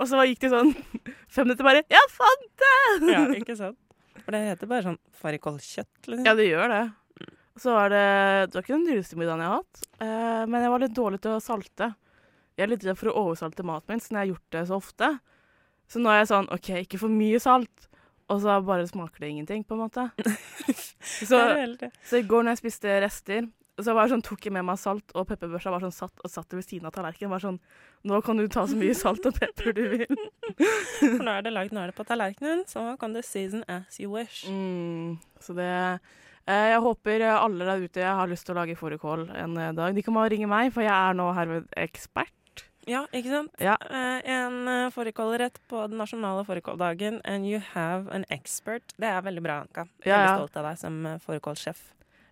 Og 0.00 0.08
så 0.10 0.24
gikk 0.26 0.40
det 0.44 0.50
sånn 0.52 0.72
fem 1.30 1.46
minutter 1.46 1.66
bare 1.66 1.84
Jeg 1.90 2.10
fant 2.14 2.48
det! 2.62 3.12
Ja, 3.12 3.24
ikke 3.36 3.56
sant? 3.58 3.78
For 4.20 4.34
det 4.34 4.40
heter 4.48 4.70
bare 4.70 4.84
sånn 4.88 4.98
farikolkjøtt. 5.20 6.08
liksom. 6.08 6.26
Ja, 6.26 6.34
det 6.38 6.48
gjør 6.48 6.72
det. 6.72 6.82
Så 7.60 7.74
var 7.74 7.92
det 7.92 8.04
Det 8.48 8.56
var 8.56 8.64
ikke 8.64 8.76
den 8.76 8.86
dyreste 8.88 9.18
middagen 9.20 9.42
jeg 9.44 9.50
har 9.52 9.60
hatt, 9.60 9.82
eh, 10.04 10.44
men 10.46 10.64
jeg 10.64 10.72
var 10.72 10.84
litt 10.84 10.96
dårlig 10.96 11.20
til 11.24 11.36
å 11.36 11.42
salte. 11.44 11.90
Jeg 12.56 12.66
er 12.66 12.72
litt 12.72 12.84
redd 12.86 12.98
for 13.00 13.10
å 13.12 13.26
oversalte 13.26 13.64
maten 13.66 13.94
min, 13.94 14.02
siden 14.02 14.18
jeg 14.18 14.26
har 14.26 14.32
gjort 14.34 14.56
det 14.56 14.64
så 14.68 14.78
ofte. 14.80 15.10
Så 15.90 16.02
nå 16.02 16.10
er 16.12 16.20
jeg 16.22 16.30
sånn 16.30 16.50
OK, 16.54 16.68
ikke 16.84 17.00
for 17.02 17.12
mye 17.12 17.40
salt. 17.42 17.86
Og 18.30 18.38
så 18.44 18.60
bare 18.62 18.86
smaker 18.86 19.24
det 19.24 19.30
ingenting, 19.32 19.64
på 19.66 19.74
en 19.74 19.80
måte. 19.82 20.04
så, 21.30 21.40
så 22.06 22.20
i 22.20 22.26
går 22.28 22.44
når 22.46 22.54
jeg 22.54 22.60
spiste 22.62 22.98
rester, 23.02 23.48
så 23.84 23.94
var 23.96 24.06
det 24.06 24.14
sånn, 24.14 24.24
tok 24.26 24.46
jeg 24.46 24.54
med 24.54 24.66
meg 24.68 24.78
salt 24.80 25.14
og 25.14 25.26
pepperbørsa 25.28 25.72
var 25.74 25.84
sånn 25.84 25.94
satt 25.94 26.24
og 26.24 26.32
satt 26.32 26.56
ved 26.56 26.66
siden 26.66 26.88
av 26.88 26.94
tallerkenen. 26.96 27.32
Var 27.34 27.44
sånn 27.44 27.60
Nå 28.08 28.20
kan 28.24 28.38
du 28.40 28.46
ta 28.48 28.64
så 28.64 28.78
mye 28.80 28.94
salt 28.96 29.26
og 29.28 29.36
pepper 29.36 29.74
du 29.76 29.82
vil. 29.92 30.22
For 31.00 31.20
nå 31.20 31.34
er 31.36 31.44
det 31.44 31.52
lagd, 31.52 31.74
nå 31.76 31.82
er 31.82 31.92
det 31.92 31.98
på 31.98 32.06
tallerkenen, 32.08 32.64
så 32.70 32.94
kan 33.00 33.12
du 33.12 33.20
season 33.20 33.64
as 33.68 34.00
you 34.00 34.08
wish. 34.14 34.46
Mm, 34.48 35.18
så 35.40 35.56
det 35.58 35.68
eh, 35.68 36.66
Jeg 36.72 36.82
håper 36.86 37.26
alle 37.34 37.68
der 37.68 37.84
ute 37.84 38.12
har 38.20 38.30
lyst 38.30 38.48
til 38.48 38.56
å 38.56 38.60
lage 38.62 38.78
fårikål 38.80 39.28
en 39.36 39.56
eh, 39.60 39.72
dag. 39.76 39.96
De 39.96 40.04
kan 40.06 40.16
bare 40.16 40.32
ringe 40.32 40.48
meg, 40.50 40.72
for 40.72 40.86
jeg 40.86 40.94
er 40.96 41.18
nå 41.18 41.28
herved 41.36 41.68
ekspert. 41.76 42.34
Ja, 42.88 43.04
ikke 43.12 43.30
sant? 43.30 43.52
Ja. 43.60 43.76
Eh, 43.90 44.30
en 44.32 44.64
uh, 44.68 44.90
fårikålrett 44.94 45.60
på 45.68 45.84
den 45.90 46.00
nasjonale 46.00 46.44
fårikåldagen, 46.48 47.20
and 47.24 47.46
you 47.46 47.60
have 47.74 48.10
an 48.14 48.24
expert. 48.30 48.94
Det 48.96 49.08
er 49.08 49.20
veldig 49.22 49.44
bra, 49.44 49.60
Anka. 49.66 49.86
Ja, 50.04 50.14
Veldig 50.14 50.28
ja. 50.30 50.36
stolt 50.38 50.56
av 50.56 50.70
deg 50.70 50.80
som 50.80 51.00
uh, 51.06 51.18
fårikålsjef. 51.22 51.82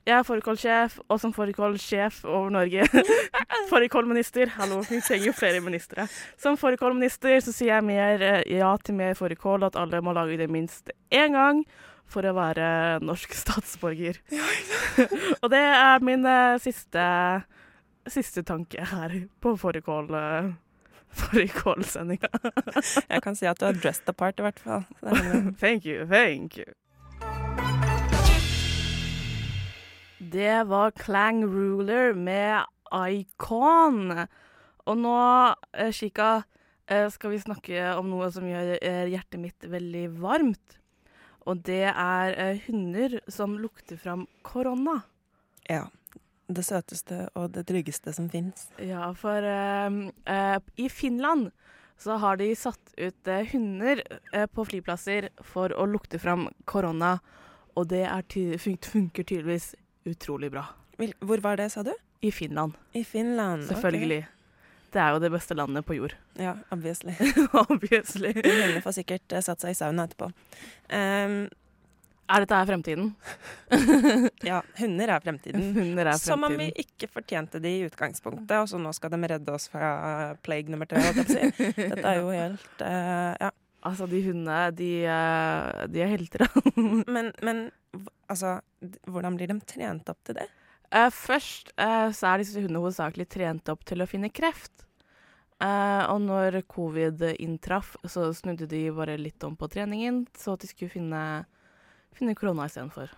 Jeg 0.09 0.17
er 0.17 0.25
fårikålsjef, 0.25 0.95
og 1.13 1.19
som 1.21 1.35
fårikålsjef 1.37 2.23
over 2.25 2.49
Norge. 2.55 2.87
fårikålminister. 3.73 4.49
Hallo, 4.55 4.79
vi 4.89 5.03
trenger 5.05 5.29
jo 5.29 5.35
flere 5.37 5.61
ministre. 5.61 6.07
Som 6.41 6.57
fårikålminister 6.57 7.43
så 7.45 7.53
sier 7.53 7.75
jeg 7.75 7.85
mer 7.85 8.25
eh, 8.25 8.39
ja 8.57 8.71
til 8.81 8.97
mer 8.97 9.13
fårikål, 9.19 9.67
at 9.69 9.77
alle 9.77 10.01
må 10.01 10.15
lage 10.17 10.39
det 10.41 10.49
minst 10.49 10.89
én 11.13 11.37
gang 11.37 11.61
for 12.09 12.25
å 12.25 12.33
være 12.39 12.71
norsk 13.05 13.37
statsborger. 13.43 14.23
og 15.43 15.53
det 15.53 15.61
er 15.61 16.09
min 16.09 16.25
eh, 16.25 16.57
siste, 16.65 17.05
siste 18.09 18.47
tanke 18.49 18.89
her 18.95 19.21
på 19.45 19.59
fårikål... 19.61 20.11
Uh, 20.15 20.57
Fårikålsendinga. 21.19 22.29
Jeg 23.09 23.23
kan 23.25 23.37
si 23.37 23.47
at 23.49 23.57
du 23.57 23.65
har 23.65 23.79
dressed 23.81 24.11
apart, 24.13 24.43
i 24.43 24.45
hvert 24.45 24.61
fall. 24.61 24.85
Thank 25.57 25.89
you, 25.89 26.05
thank 26.05 26.59
you. 26.61 26.69
Det 30.19 30.65
var 30.71 30.95
Clang 30.99 31.45
Ruler 31.47 32.15
med 32.15 32.65
Icon. 32.93 34.27
Og 34.89 34.99
nå, 34.99 35.19
Chica, 35.93 36.43
eh, 36.87 37.07
skal 37.13 37.35
vi 37.35 37.43
snakke 37.43 37.93
om 37.99 38.09
noe 38.11 38.31
som 38.33 38.47
gjør 38.49 38.75
eh, 38.79 39.05
hjertet 39.13 39.41
mitt 39.43 39.69
veldig 39.69 40.07
varmt. 40.19 40.79
Og 41.49 41.63
det 41.65 41.87
er 41.89 42.35
eh, 42.37 42.65
hunder 42.67 43.19
som 43.31 43.57
lukter 43.61 44.01
fram 44.01 44.27
korona. 44.47 45.01
Ja. 45.69 45.87
Det 46.49 46.65
søteste 46.65 47.27
og 47.37 47.51
det 47.53 47.67
tryggeste 47.69 48.13
som 48.17 48.31
fins. 48.33 48.71
Ja, 48.81 49.11
for 49.13 49.45
uh, 49.45 49.97
uh, 50.09 50.61
i 50.81 50.87
Finland 50.89 51.51
så 52.01 52.17
har 52.23 52.39
de 52.41 52.47
satt 52.57 52.95
ut 52.97 53.29
uh, 53.29 53.43
hunder 53.51 54.01
eh, 54.33 54.47
på 54.49 54.65
flyplasser 54.65 55.29
for 55.45 55.75
å 55.77 55.85
lukte 55.85 56.17
fram 56.23 56.47
korona. 56.65 57.19
Og 57.77 57.91
det 57.93 58.07
ty 58.33 58.57
funker 58.57 59.29
tydeligvis 59.29 59.75
utrolig 60.11 60.51
bra. 60.55 60.65
Hvor 61.21 61.41
var 61.45 61.57
det, 61.61 61.71
sa 61.73 61.85
du? 61.87 61.93
I 62.21 62.33
Finland, 62.35 62.75
I 62.99 63.05
Finland. 63.07 63.69
selvfølgelig. 63.69 64.25
Det 64.91 65.01
er 65.05 65.13
jo 65.15 65.21
det 65.21 65.29
beste 65.31 65.55
landet 65.55 65.85
på 65.87 65.95
jord. 65.99 66.15
Ja, 66.41 66.57
obviously. 66.71 67.13
Obviously. 67.69 68.33
Hundene 68.35 68.81
får 68.83 68.95
sikkert 69.03 69.33
eh, 69.37 69.43
satt 69.45 69.61
seg 69.61 69.75
i 69.75 69.79
sauna 69.79 70.07
etterpå. 70.09 70.31
Um, 70.91 71.49
Er 72.29 72.45
dette 72.45 72.57
her 72.59 72.67
fremtiden? 72.69 73.13
ja, 74.51 74.59
hunder 74.79 75.09
er 75.15 75.23
fremtiden. 75.25 75.63
Hunder 75.77 76.11
er 76.11 76.13
fremtiden. 76.13 76.25
Som 76.25 76.45
om 76.45 76.57
vi 76.61 76.67
ikke 76.83 77.09
fortjente 77.09 77.61
de 77.65 77.71
i 77.79 77.87
utgangspunktet, 77.87 78.53
og 78.59 78.69
så 78.69 78.81
nå 78.81 78.93
skal 78.97 79.15
de 79.15 79.21
redde 79.33 79.55
oss 79.55 79.69
fra 79.73 80.35
plague 80.45 80.69
nummer 80.73 80.89
tre. 80.91 81.01
Dette 81.17 82.03
er 82.03 82.21
jo 82.21 82.29
helt 82.35 82.85
uh, 82.85 83.33
Ja. 83.47 83.51
Altså, 83.87 84.09
de 84.11 84.23
hundene, 84.27 84.59
de, 84.75 84.91
eh, 85.07 85.85
de 85.93 86.03
er 86.03 86.11
helter. 86.11 86.45
Men, 87.15 87.31
men 87.45 87.69
altså, 88.31 88.59
hvordan 89.07 89.37
blir 89.39 89.51
de 89.51 89.59
trent 89.63 90.09
opp 90.11 90.19
til 90.27 90.41
det? 90.41 90.49
Uh, 90.89 91.11
først 91.13 91.71
uh, 91.77 92.09
så 92.17 92.31
er 92.31 92.41
disse 92.41 92.59
hundene 92.59 92.81
hovedsakelig 92.81 93.27
trent 93.29 93.69
opp 93.69 93.85
til 93.89 94.03
å 94.03 94.09
finne 94.09 94.33
kreft. 94.35 94.87
Uh, 95.59 96.07
og 96.13 96.23
når 96.25 96.61
covid 96.71 97.23
inntraff, 97.37 97.97
så 98.07 98.29
snudde 98.37 98.69
de 98.71 98.85
bare 98.95 99.19
litt 99.21 99.43
om 99.47 99.57
på 99.59 99.69
treningen, 99.71 100.23
så 100.39 100.55
at 100.55 100.65
de 100.65 100.71
skulle 100.71 100.93
finne, 100.93 101.23
finne 102.17 102.37
korona 102.39 102.69
istedenfor. 102.71 103.13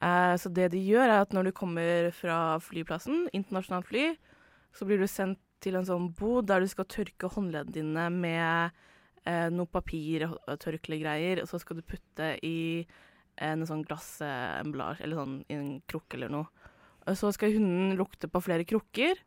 Uh, 0.00 0.34
så 0.40 0.52
det 0.56 0.70
de 0.72 0.80
gjør, 0.80 1.06
er 1.06 1.22
at 1.22 1.36
når 1.36 1.50
du 1.50 1.56
kommer 1.56 2.10
fra 2.16 2.58
flyplassen, 2.64 3.28
internasjonalt 3.36 3.88
fly, 3.88 4.06
så 4.76 4.88
blir 4.88 5.00
du 5.00 5.08
sendt 5.10 5.40
til 5.60 5.76
en 5.76 5.86
sånn 5.86 6.08
bod 6.16 6.48
der 6.48 6.64
du 6.64 6.70
skal 6.70 6.88
tørke 6.88 7.28
håndleddene 7.30 7.76
dine 7.76 8.06
med 8.14 8.86
eh, 9.30 9.46
noe 9.54 9.70
papir 9.70 10.26
og 10.26 11.46
så 11.48 11.62
skal 11.62 11.78
du 11.78 11.86
putte 11.86 12.34
i 12.46 12.82
en 13.40 13.64
sånn 13.66 13.84
glassemballasje, 13.88 15.06
eller 15.06 15.20
sånn 15.22 15.36
i 15.48 15.56
en 15.56 15.70
krukke 15.88 16.18
eller 16.18 16.32
noe. 16.32 16.68
Og 17.08 17.16
så 17.16 17.30
skal 17.32 17.54
hunden 17.54 17.96
lukte 17.98 18.28
på 18.28 18.42
flere 18.44 18.66
krukker, 18.68 19.22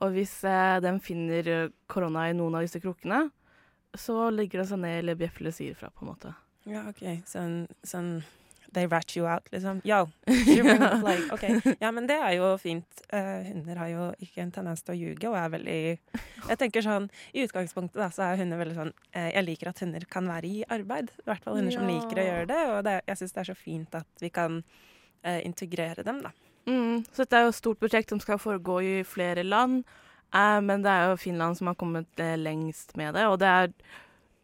og 0.00 0.14
hvis 0.16 0.32
eh, 0.48 0.78
den 0.80 1.00
finner 1.04 1.48
eh, 1.48 1.72
korona 1.90 2.30
i 2.30 2.36
noen 2.36 2.56
av 2.56 2.64
disse 2.64 2.80
krukkene, 2.80 3.26
så 3.98 4.30
legger 4.32 4.62
den 4.62 4.70
seg 4.70 4.80
ned 4.84 5.00
eller 5.02 5.18
bjeffer 5.18 5.44
eller 5.44 5.56
sier 5.56 5.76
fra, 5.76 5.90
på 5.92 6.06
en 6.06 6.12
måte. 6.12 6.32
Ja, 6.68 6.86
OK. 6.88 7.02
Sånn, 7.28 7.64
sånn 7.86 8.20
They 8.72 8.86
rat 8.86 9.16
you 9.16 9.26
out, 9.26 9.48
liksom. 9.52 9.80
Yo, 9.84 10.08
Like, 10.26 11.00
bring. 11.02 11.32
OK. 11.32 11.76
Ja, 11.80 11.90
men 11.90 12.06
det 12.06 12.16
er 12.22 12.36
jo 12.38 12.52
fint. 12.58 13.02
Uh, 13.12 13.42
hunder 13.48 13.80
har 13.82 13.88
jo 13.90 14.04
ikke 14.22 14.44
en 14.44 14.52
tendens 14.54 14.84
til 14.86 14.94
å 14.94 14.98
ljuge, 14.98 15.30
og 15.30 15.38
er 15.38 15.48
veldig 15.56 15.78
Jeg 16.50 16.58
tenker 16.60 16.84
sånn, 16.86 17.08
I 17.34 17.46
utgangspunktet 17.46 17.98
da, 17.98 18.10
så 18.14 18.28
er 18.28 18.38
hunder 18.40 18.60
veldig 18.60 18.76
sånn 18.76 18.92
uh, 18.94 19.30
Jeg 19.32 19.46
liker 19.48 19.72
at 19.72 19.82
hunder 19.82 20.06
kan 20.10 20.28
være 20.30 20.50
i 20.50 20.60
arbeid. 20.70 21.10
I 21.24 21.26
hvert 21.26 21.46
fall 21.46 21.58
hunder 21.58 21.74
som 21.74 21.88
liker 21.88 22.22
å 22.22 22.26
gjøre 22.28 22.50
det. 22.52 22.60
Og 22.74 22.84
det, 22.86 22.94
jeg 23.10 23.20
syns 23.22 23.34
det 23.34 23.42
er 23.42 23.50
så 23.50 23.58
fint 23.58 23.98
at 23.98 24.22
vi 24.22 24.30
kan 24.34 24.60
uh, 24.62 25.40
integrere 25.40 26.06
dem, 26.06 26.22
da. 26.26 26.30
Mm, 26.70 27.02
så 27.10 27.24
dette 27.24 27.40
er 27.40 27.48
jo 27.48 27.50
et 27.54 27.58
stort 27.58 27.80
prosjekt 27.82 28.14
som 28.14 28.20
skal 28.22 28.38
foregå 28.38 28.78
i 28.84 28.94
flere 29.08 29.42
land, 29.42 29.82
men 30.30 30.84
det 30.84 30.90
er 30.92 31.08
jo 31.08 31.16
Finland 31.18 31.56
som 31.58 31.66
har 31.66 31.74
kommet 31.80 32.20
lengst 32.38 32.92
med 33.00 33.16
det, 33.16 33.24
og 33.26 33.40
det 33.40 33.48
er, 33.48 33.72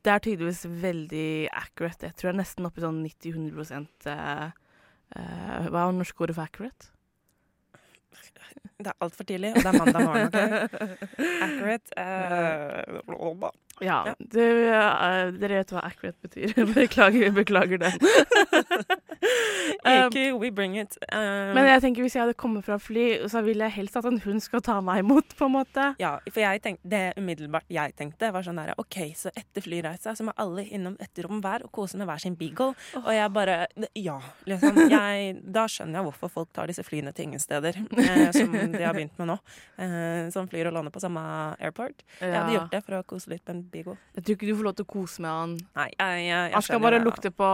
det 0.07 0.13
er 0.13 0.23
tydeligvis 0.23 0.63
veldig 0.83 1.29
accurate. 1.51 2.07
Jeg 2.07 2.15
tror 2.15 2.31
det 2.31 2.35
er 2.37 2.43
nesten 2.45 2.69
oppe 2.69 2.79
i 2.79 2.85
sånn 2.85 3.01
90-100 3.03 4.13
eh, 4.13 4.45
eh, 5.19 5.67
Hva 5.67 5.83
er 5.89 5.97
norske 5.97 6.23
ordet 6.23 6.37
for 6.39 6.47
accurate? 6.47 6.93
Det 8.77 8.91
er 8.93 8.97
altfor 9.01 9.25
tidlig, 9.25 9.55
og 9.57 9.63
det 9.65 9.71
er 9.71 9.79
mandag 9.81 10.05
morgen. 10.05 10.27
Okay? 10.29 10.49
Accurate. 11.47 11.97
eh, 11.97 13.01
Ja. 13.85 14.15
Du, 14.21 14.41
uh, 14.41 15.33
dere 15.37 15.61
vet 15.63 15.73
hva 15.73 15.83
accurate 15.85 16.21
betyr. 16.25 16.53
beklager, 16.77 17.33
beklager 17.37 17.83
det. 19.37 19.77
Um, 19.87 20.09
Ikke 20.09 20.25
we 20.41 20.51
bring 20.51 20.77
it. 20.81 20.97
Um, 21.13 21.55
Men 21.57 21.69
jeg 21.69 21.83
tenker 21.85 22.05
hvis 22.05 22.17
jeg 22.17 22.25
hadde 22.25 22.37
kommet 22.39 22.67
fra 22.67 22.79
fly, 22.81 23.07
så 23.31 23.43
ville 23.47 23.67
jeg 23.69 23.77
helst 23.79 23.99
at 23.99 24.09
en 24.09 24.19
hund 24.25 24.43
skal 24.45 24.63
ta 24.65 24.79
meg 24.85 25.03
imot, 25.05 25.37
på 25.39 25.49
en 25.49 25.55
måte. 25.57 25.89
Ja, 26.03 26.17
for 26.31 26.43
jeg 26.43 26.63
tenkte, 26.65 26.91
det 26.91 27.03
umiddelbart 27.21 27.67
jeg 27.73 27.95
tenkte, 27.99 28.31
var 28.35 28.47
sånn 28.47 28.61
der 28.61 28.75
OK, 28.81 28.99
så 29.19 29.33
etter 29.37 29.65
flyreisa 29.65 30.15
så 30.17 30.27
må 30.27 30.35
alle 30.41 30.67
innom 30.67 30.97
et 31.03 31.23
rom 31.25 31.41
hver 31.45 31.67
og 31.67 31.73
kose 31.75 31.99
med 32.01 32.09
hver 32.09 32.23
sin 32.23 32.37
beagle. 32.39 32.75
Og 33.03 33.11
jeg 33.15 33.33
bare 33.37 33.59
Ja, 33.97 34.19
liksom. 34.49 34.83
Jeg, 34.91 35.37
da 35.43 35.67
skjønner 35.71 36.01
jeg 36.01 36.07
hvorfor 36.09 36.33
folk 36.33 36.51
tar 36.57 36.71
disse 36.71 36.85
flyene 36.87 37.13
til 37.17 37.29
ingen 37.29 37.43
steder, 37.43 37.79
eh, 37.99 38.31
som 38.35 38.53
de 38.53 38.83
har 38.83 38.95
begynt 38.97 39.17
med 39.21 39.31
nå. 39.33 39.39
Eh, 39.83 40.29
som 40.35 40.49
flyr 40.51 40.71
og 40.71 40.77
lander 40.77 40.95
på 40.95 41.03
samme 41.03 41.23
airport. 41.61 42.05
Jeg 42.21 42.33
hadde 42.35 42.55
gjort 42.57 42.75
det 42.75 42.83
for 42.87 42.99
å 42.99 43.03
kose 43.09 43.33
litt 43.33 43.45
med 43.47 43.57
en 43.57 43.63
beagle. 43.73 43.97
Jeg 44.17 44.27
tror 44.27 44.39
ikke 44.39 44.51
du 44.51 44.55
får 44.59 44.69
lov 44.69 44.77
til 44.79 44.87
å 44.87 44.93
kose 44.97 45.25
med 45.25 45.31
han. 45.33 45.57
Nei, 45.79 45.89
jeg, 45.93 46.23
jeg, 46.27 46.29
jeg 46.31 46.55
Han 46.57 46.67
skal 46.69 46.83
bare 46.87 47.03
lukte 47.03 47.33
på 47.35 47.51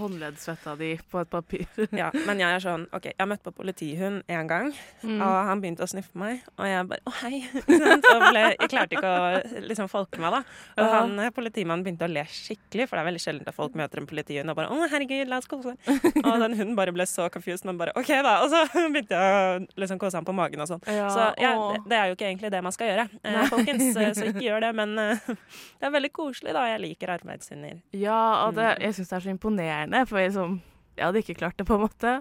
håndleddsvetta 0.00 0.76
di 0.80 0.92
på 1.12 1.20
et 1.22 1.30
papir. 1.30 1.66
Ja, 1.92 2.10
men 2.26 2.38
jeg 2.42 2.48
er 2.56 2.62
sånn 2.64 2.86
OK, 2.94 3.10
jeg 3.18 3.28
møtte 3.28 3.50
på 3.50 3.54
politihund 3.62 4.22
én 4.28 4.48
gang. 4.50 4.72
Mm. 5.02 5.20
Og 5.22 5.34
han 5.48 5.60
begynte 5.62 5.84
å 5.84 5.88
sniffe 5.90 6.14
meg, 6.18 6.40
og 6.58 6.66
jeg 6.66 6.86
bare 6.90 7.00
'Å, 7.06 7.12
hei'. 7.22 7.42
så 8.04 8.16
og 8.16 8.24
ble, 8.30 8.42
jeg 8.58 8.68
klarte 8.72 8.96
ikke 8.98 9.10
å 9.10 9.62
liksom 9.68 9.88
folke 9.88 10.18
meg, 10.18 10.32
da. 10.32 10.40
Og 10.78 10.84
Ja. 10.84 10.90
han 11.00 11.18
eh, 11.20 11.30
politimannen 11.30 11.84
begynte 11.84 12.06
å 12.08 12.12
le 12.12 12.24
skikkelig, 12.24 12.88
for 12.88 12.96
det 12.96 13.02
er 13.04 13.08
veldig 13.10 13.22
sjelden 13.24 13.48
at 13.48 13.54
folk 13.54 13.74
møter 13.74 13.98
en 14.02 14.06
politihund 14.06 14.50
og 14.50 14.56
bare 14.56 14.68
'Å, 14.72 14.88
herregud, 14.90 15.28
la 15.28 15.38
oss 15.38 15.46
kose'. 15.46 15.76
og 16.24 16.40
den 16.40 16.54
hunden 16.58 16.74
bare 16.76 16.92
ble 16.92 17.06
så 17.06 17.28
confused, 17.30 17.64
men 17.64 17.78
bare 17.78 17.92
'OK, 17.96 18.10
da'. 18.22 18.42
Og 18.44 18.50
så 18.50 18.64
begynte 18.92 19.14
jeg 19.14 19.62
å 19.62 19.66
liksom 19.80 19.98
kose 19.98 20.16
han 20.16 20.24
på 20.24 20.34
magen 20.34 20.60
og 20.60 20.68
sånn. 20.68 20.82
Ja, 20.88 21.08
Så 21.08 21.34
ja, 21.40 21.52
det, 21.72 21.82
det 21.88 21.96
er 21.98 22.06
jo 22.10 22.14
ikke 22.16 22.26
egentlig 22.32 22.50
det 22.50 22.62
man 22.62 22.72
skal 22.72 22.86
gjøre, 22.88 23.08
eh, 23.24 23.46
folkens. 23.48 23.96
eh, 23.96 24.12
Så 24.14 24.24
ikke 24.32 24.42
gjør 24.48 24.60
det. 24.60 24.74
Men 24.74 24.98
eh, 24.98 25.18
det 25.26 25.84
er 25.88 25.90
veldig 25.90 26.12
koselig, 26.12 26.52
da. 26.52 26.66
Jeg 26.66 26.80
liker 26.80 27.08
arbeidshunder. 27.18 27.80
Ja, 27.92 28.46
og 28.46 28.54
det, 28.54 28.64
Mm. 28.64 28.80
jeg 28.82 28.94
syns 28.94 29.08
det 29.08 29.16
er 29.16 29.24
så 29.28 29.30
imponerende, 29.30 30.06
for 30.08 30.18
liksom, 30.18 30.60
jeg 30.94 31.08
hadde 31.08 31.20
ikke 31.24 31.36
klart 31.38 31.58
det, 31.58 31.66
på 31.66 31.76
en 31.76 31.84
måte. 31.84 32.12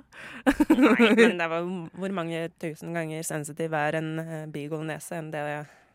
Nei, 0.73 1.11
men 1.19 1.39
det 1.39 1.47
var 1.51 1.67
hvor 1.99 2.15
mange 2.15 2.47
tusen 2.61 2.95
ganger 2.97 3.25
sensitiv 3.27 3.75
er 3.77 3.99
en 3.99 4.11
eh, 4.23 4.43
beagle-nese 4.53 5.19
enn 5.19 5.31
det 5.33 5.43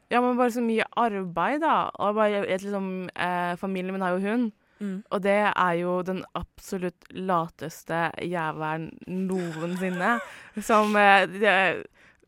Ja, 0.09 0.23
men 0.23 0.39
bare 0.39 0.55
så 0.55 0.63
mye 0.65 0.87
arbeid, 0.97 1.61
da. 1.65 1.91
Og 1.99 2.17
bare, 2.17 2.45
liksom, 2.47 3.09
eh, 3.13 3.55
familien 3.61 3.97
min 3.97 4.05
har 4.07 4.15
jo 4.17 4.23
hund, 4.25 4.53
mm. 4.79 4.97
og 5.11 5.25
det 5.27 5.39
er 5.51 5.75
jo 5.81 5.99
den 6.07 6.23
absolutt 6.39 7.11
lateste 7.11 8.07
jævelen 8.23 8.93
noensinne. 9.07 10.19
Som 10.71 10.97
eh, 10.97 11.27
det, 11.35 11.57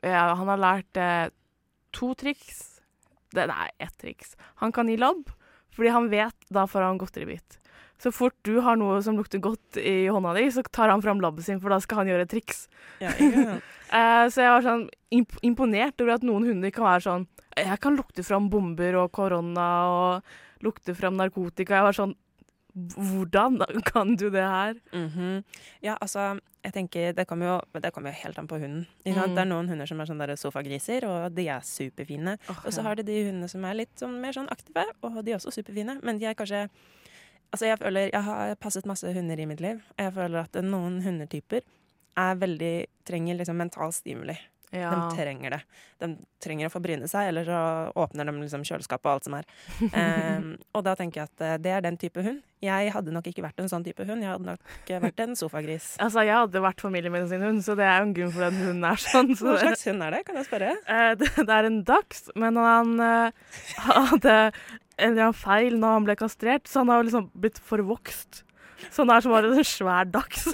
ja, 0.02 0.26
Han 0.34 0.50
har 0.56 0.64
lært 0.66 1.00
eh, 1.00 1.30
to 1.94 2.12
triks. 2.18 2.82
Det, 3.30 3.46
nei, 3.46 3.70
ett 3.78 3.94
triks. 4.02 4.34
Han 4.64 4.74
kan 4.74 4.90
gi 4.90 4.98
labb, 4.98 5.30
fordi 5.70 5.94
han 5.94 6.10
vet 6.10 6.50
da 6.50 6.66
får 6.66 6.88
han 6.88 6.98
godteribit. 6.98 7.59
Så 8.00 8.12
fort 8.16 8.36
du 8.48 8.54
har 8.64 8.78
noe 8.80 9.00
som 9.04 9.18
lukter 9.18 9.42
godt 9.44 9.76
i 9.76 10.08
hånda 10.08 10.32
di, 10.38 10.46
så 10.52 10.64
tar 10.72 10.88
han 10.88 11.02
fram 11.04 11.20
labben 11.20 11.44
sin, 11.44 11.60
for 11.60 11.72
da 11.72 11.80
skal 11.84 12.00
han 12.00 12.08
gjøre 12.08 12.24
et 12.24 12.32
triks. 12.32 12.66
Ja, 13.02 13.14
ikke? 13.16 13.60
Eh, 13.90 14.24
så 14.30 14.44
jeg 14.44 14.50
var 14.54 14.62
sånn 14.62 14.82
imp 15.10 15.32
imponert 15.42 15.98
over 15.98 16.12
at 16.14 16.22
noen 16.22 16.44
hunder 16.46 16.70
kan 16.70 16.84
være 16.86 17.02
sånn 17.02 17.24
Jeg 17.58 17.78
kan 17.82 17.96
lukte 17.98 18.22
fram 18.22 18.44
bomber 18.46 18.94
og 19.00 19.08
korona 19.10 19.64
og 19.90 20.62
lukte 20.62 20.94
fram 20.94 21.16
narkotika. 21.18 21.74
Jeg 21.74 21.86
var 21.88 21.96
sånn 21.98 22.12
Hvordan 22.70 23.58
kan 23.88 24.14
du 24.14 24.28
det 24.30 24.44
her? 24.46 24.78
Mhm. 24.94 25.42
Ja, 25.82 25.96
altså, 25.98 26.38
jeg 26.62 26.72
tenker 26.72 27.12
Det 27.18 27.26
kommer 27.26 27.46
jo, 27.46 27.80
det 27.80 27.92
kommer 27.92 28.14
jo 28.14 28.22
helt 28.22 28.38
an 28.38 28.46
på 28.46 28.60
hunden. 28.62 28.86
Mm. 29.02 29.34
Det 29.34 29.42
er 29.42 29.50
noen 29.50 29.68
hunder 29.68 29.90
som 29.90 30.00
er 30.00 30.06
sånne 30.12 30.30
der 30.30 30.38
sofagriser, 30.38 31.08
og 31.10 31.34
de 31.34 31.48
er 31.48 31.66
superfine. 31.66 32.36
Og 32.62 32.70
så 32.70 32.82
har 32.86 32.94
du 32.94 33.02
de 33.02 33.24
hundene 33.26 33.48
som 33.50 33.64
er 33.64 33.74
litt 33.74 33.98
sånn 33.98 34.20
mer 34.22 34.36
sånn 34.36 34.50
aktive, 34.54 34.86
og 35.02 35.24
de 35.24 35.32
er 35.34 35.40
også 35.40 35.50
superfine. 35.58 35.98
Men 36.04 36.22
de 36.22 36.30
er 36.30 36.38
kanskje 36.38 36.68
Altså, 37.50 37.66
jeg 37.66 37.78
føler 37.78 38.10
Jeg 38.12 38.22
har 38.22 38.54
passet 38.62 38.86
masse 38.86 39.12
hunder 39.12 39.40
i 39.40 39.46
mitt 39.50 39.60
liv. 39.60 39.82
og 39.98 40.04
Jeg 40.04 40.14
føler 40.14 40.46
at 40.46 40.64
noen 40.64 41.00
hundetyper 41.02 41.60
er 42.16 42.34
veldig 42.38 42.74
Trenger 43.06 43.38
liksom 43.38 43.56
mental 43.58 43.92
stimuli. 43.92 44.36
Ja. 44.70 44.90
De 44.94 45.16
trenger 45.16 45.56
det. 45.56 45.60
De 45.98 46.08
trenger 46.42 46.68
å 46.68 46.72
få 46.72 46.80
bryne 46.82 47.08
seg, 47.10 47.30
eller 47.32 47.48
så 47.48 47.60
åpner 47.98 48.28
de 48.28 48.34
liksom 48.38 48.62
kjøleskapet 48.66 49.08
og 49.08 49.16
alt 49.16 49.26
som 49.26 49.36
er. 49.40 49.48
um, 49.82 50.52
og 50.76 50.84
da 50.86 50.94
tenker 50.98 51.22
jeg 51.22 51.30
at 51.32 51.44
eh, 51.46 51.56
det 51.64 51.72
er 51.74 51.82
den 51.84 51.98
type 52.00 52.22
hund. 52.22 52.38
Jeg 52.62 52.92
hadde 52.94 53.14
nok 53.14 53.26
ikke 53.26 53.42
vært 53.42 53.62
en 53.62 53.70
sånn 53.72 53.84
type 53.86 54.04
hund. 54.06 54.22
Jeg 54.22 54.30
hadde 54.30 54.46
nok 54.46 54.92
eh, 54.92 55.00
vært 55.02 55.24
en 55.24 55.34
sofagris. 55.38 55.94
Altså, 56.04 56.22
jeg 56.26 56.36
hadde 56.36 56.62
vært 56.62 56.82
familien 56.82 57.26
sin 57.30 57.42
hund, 57.44 57.64
så 57.66 57.74
det 57.78 57.86
er 57.86 57.98
jo 57.98 58.08
en 58.08 58.14
grunn 58.16 58.34
for 58.36 58.46
at 58.46 58.54
den 58.54 58.68
hunden 58.68 58.86
er 58.86 59.02
sånn. 59.02 59.32
Så 59.38 59.48
Hva 59.48 59.56
slags 59.64 59.86
hund 59.90 60.06
er 60.06 60.16
det, 60.16 60.22
kan 60.28 60.38
jeg 60.38 60.48
spørre? 60.48 60.70
Uh, 60.86 61.10
det, 61.18 61.32
det 61.40 61.56
er 61.56 61.70
en 61.70 61.80
dachs, 61.90 62.22
men 62.38 62.60
han 62.60 62.94
uh, 63.02 63.58
hadde 63.88 64.36
en 65.00 65.10
eller 65.10 65.26
annen 65.26 65.40
feil 65.40 65.80
når 65.80 65.96
han 65.96 66.06
ble 66.06 66.18
kastrert, 66.20 66.70
så 66.70 66.84
han 66.84 66.94
har 66.94 67.06
liksom 67.08 67.30
blitt 67.34 67.58
forvokst. 67.66 68.44
Så 68.88 69.02
han 69.02 69.12
er 69.12 69.24
som 69.24 69.34
bare 69.34 69.50
en 69.50 69.66
svær 69.66 70.08
dachs. 70.12 70.46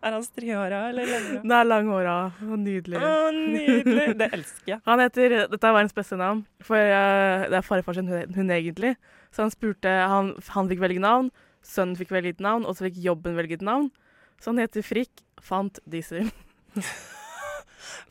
Er 0.00 0.14
han 0.16 0.24
strihåra 0.24 0.78
eller 0.88 1.08
langhåra? 1.10 1.40
Nei, 1.44 1.60
langhåra 1.66 2.14
nydelig. 2.40 2.96
Å, 2.96 3.30
nydelig! 3.36 4.06
Det 4.16 4.28
elsker 4.32 4.72
jeg. 4.72 4.80
Han 4.86 5.02
heter 5.02 5.34
Dette 5.52 5.60
er 5.68 5.76
verdens 5.76 5.96
beste 5.96 6.16
navn, 6.16 6.40
for 6.64 6.80
uh, 6.80 7.44
det 7.52 7.58
er 7.58 7.66
farfar 7.66 7.98
sin 7.98 8.08
hund, 8.08 8.32
hun 8.36 8.52
egentlig. 8.54 8.94
Så 9.30 9.44
han 9.44 9.52
spurte 9.52 9.92
Han, 10.10 10.32
han 10.56 10.70
fikk 10.70 10.80
velge 10.82 11.02
navn, 11.04 11.28
sønnen 11.66 11.98
fikk 12.00 12.14
velge 12.16 12.32
et 12.32 12.40
navn, 12.40 12.64
og 12.64 12.76
så 12.76 12.88
fikk 12.88 13.02
jobben 13.04 13.36
velge 13.36 13.58
et 13.58 13.66
navn. 13.66 13.90
Så 14.40 14.54
han 14.54 14.62
heter 14.62 14.84
Frikk 14.86 15.20
Fant 15.44 15.82
Diesel. 15.84 16.30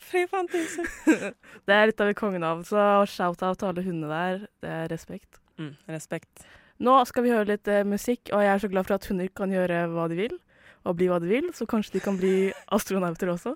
Fri 0.09 0.27
Fant 0.29 0.53
Diesel. 0.53 0.85
Det 1.65 1.73
er 1.73 1.89
litt 1.89 2.05
av 2.05 2.13
et 2.13 2.19
kongenavn, 2.19 2.61
så 2.67 3.05
shout-out 3.09 3.57
til 3.57 3.71
alle 3.71 3.85
hundene 3.85 4.13
der. 4.13 4.45
Det 4.61 4.75
er 4.83 4.93
respekt. 4.93 5.41
Mm, 5.57 5.73
respekt. 5.89 6.45
Nå 6.79 6.93
skal 7.09 7.25
vi 7.25 7.33
høre 7.33 7.49
litt 7.49 7.67
uh, 7.67 7.81
musikk, 7.81 8.29
og 8.29 8.45
jeg 8.45 8.53
er 8.53 8.61
så 8.61 8.69
glad 8.71 8.85
for 8.85 8.99
at 8.99 9.09
hunder 9.09 9.33
kan 9.35 9.51
gjøre 9.51 9.87
hva 9.91 10.05
de 10.11 10.21
vil, 10.21 10.37
og 10.87 10.97
bli 10.99 11.09
hva 11.11 11.19
de 11.21 11.29
vil, 11.31 11.49
så 11.55 11.67
kanskje 11.69 11.97
de 11.97 12.03
kan 12.03 12.17
bli 12.19 12.51
astronauter 12.75 13.33
også. 13.33 13.55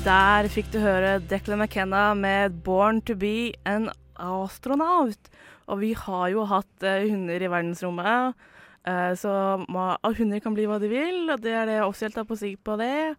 Der 0.00 0.48
fikk 0.48 0.70
du 0.72 0.78
høre 0.80 1.18
Declan 1.20 1.60
McKenna 1.60 2.14
med 2.14 2.62
'Born 2.64 3.02
to 3.04 3.14
be 3.14 3.52
an 3.64 3.90
astronaut'. 4.16 5.28
Og 5.68 5.80
vi 5.80 5.92
har 5.92 6.30
jo 6.32 6.46
hatt 6.48 6.82
eh, 6.82 7.06
hunder 7.10 7.42
i 7.42 7.50
verdensrommet, 7.50 8.34
eh, 8.88 9.12
så 9.14 9.60
hunder 9.68 10.40
kan 10.40 10.54
bli 10.56 10.66
hva 10.66 10.80
de 10.80 10.88
vil, 10.88 11.30
og 11.30 11.40
det 11.44 11.52
er 11.52 11.66
det 11.66 11.82
offisielt 11.84 12.16
er 12.16 12.24
på 12.24 12.36
sig 12.36 12.56
på 12.64 12.76
det. 12.80 13.14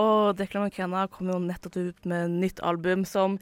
Og 0.00 0.36
Declan 0.38 0.66
McKenna 0.66 1.06
kom 1.12 1.28
jo 1.28 1.38
nettopp 1.42 1.76
ut 1.76 2.06
med 2.08 2.36
nytt 2.40 2.62
album 2.64 3.04
som 3.08 3.38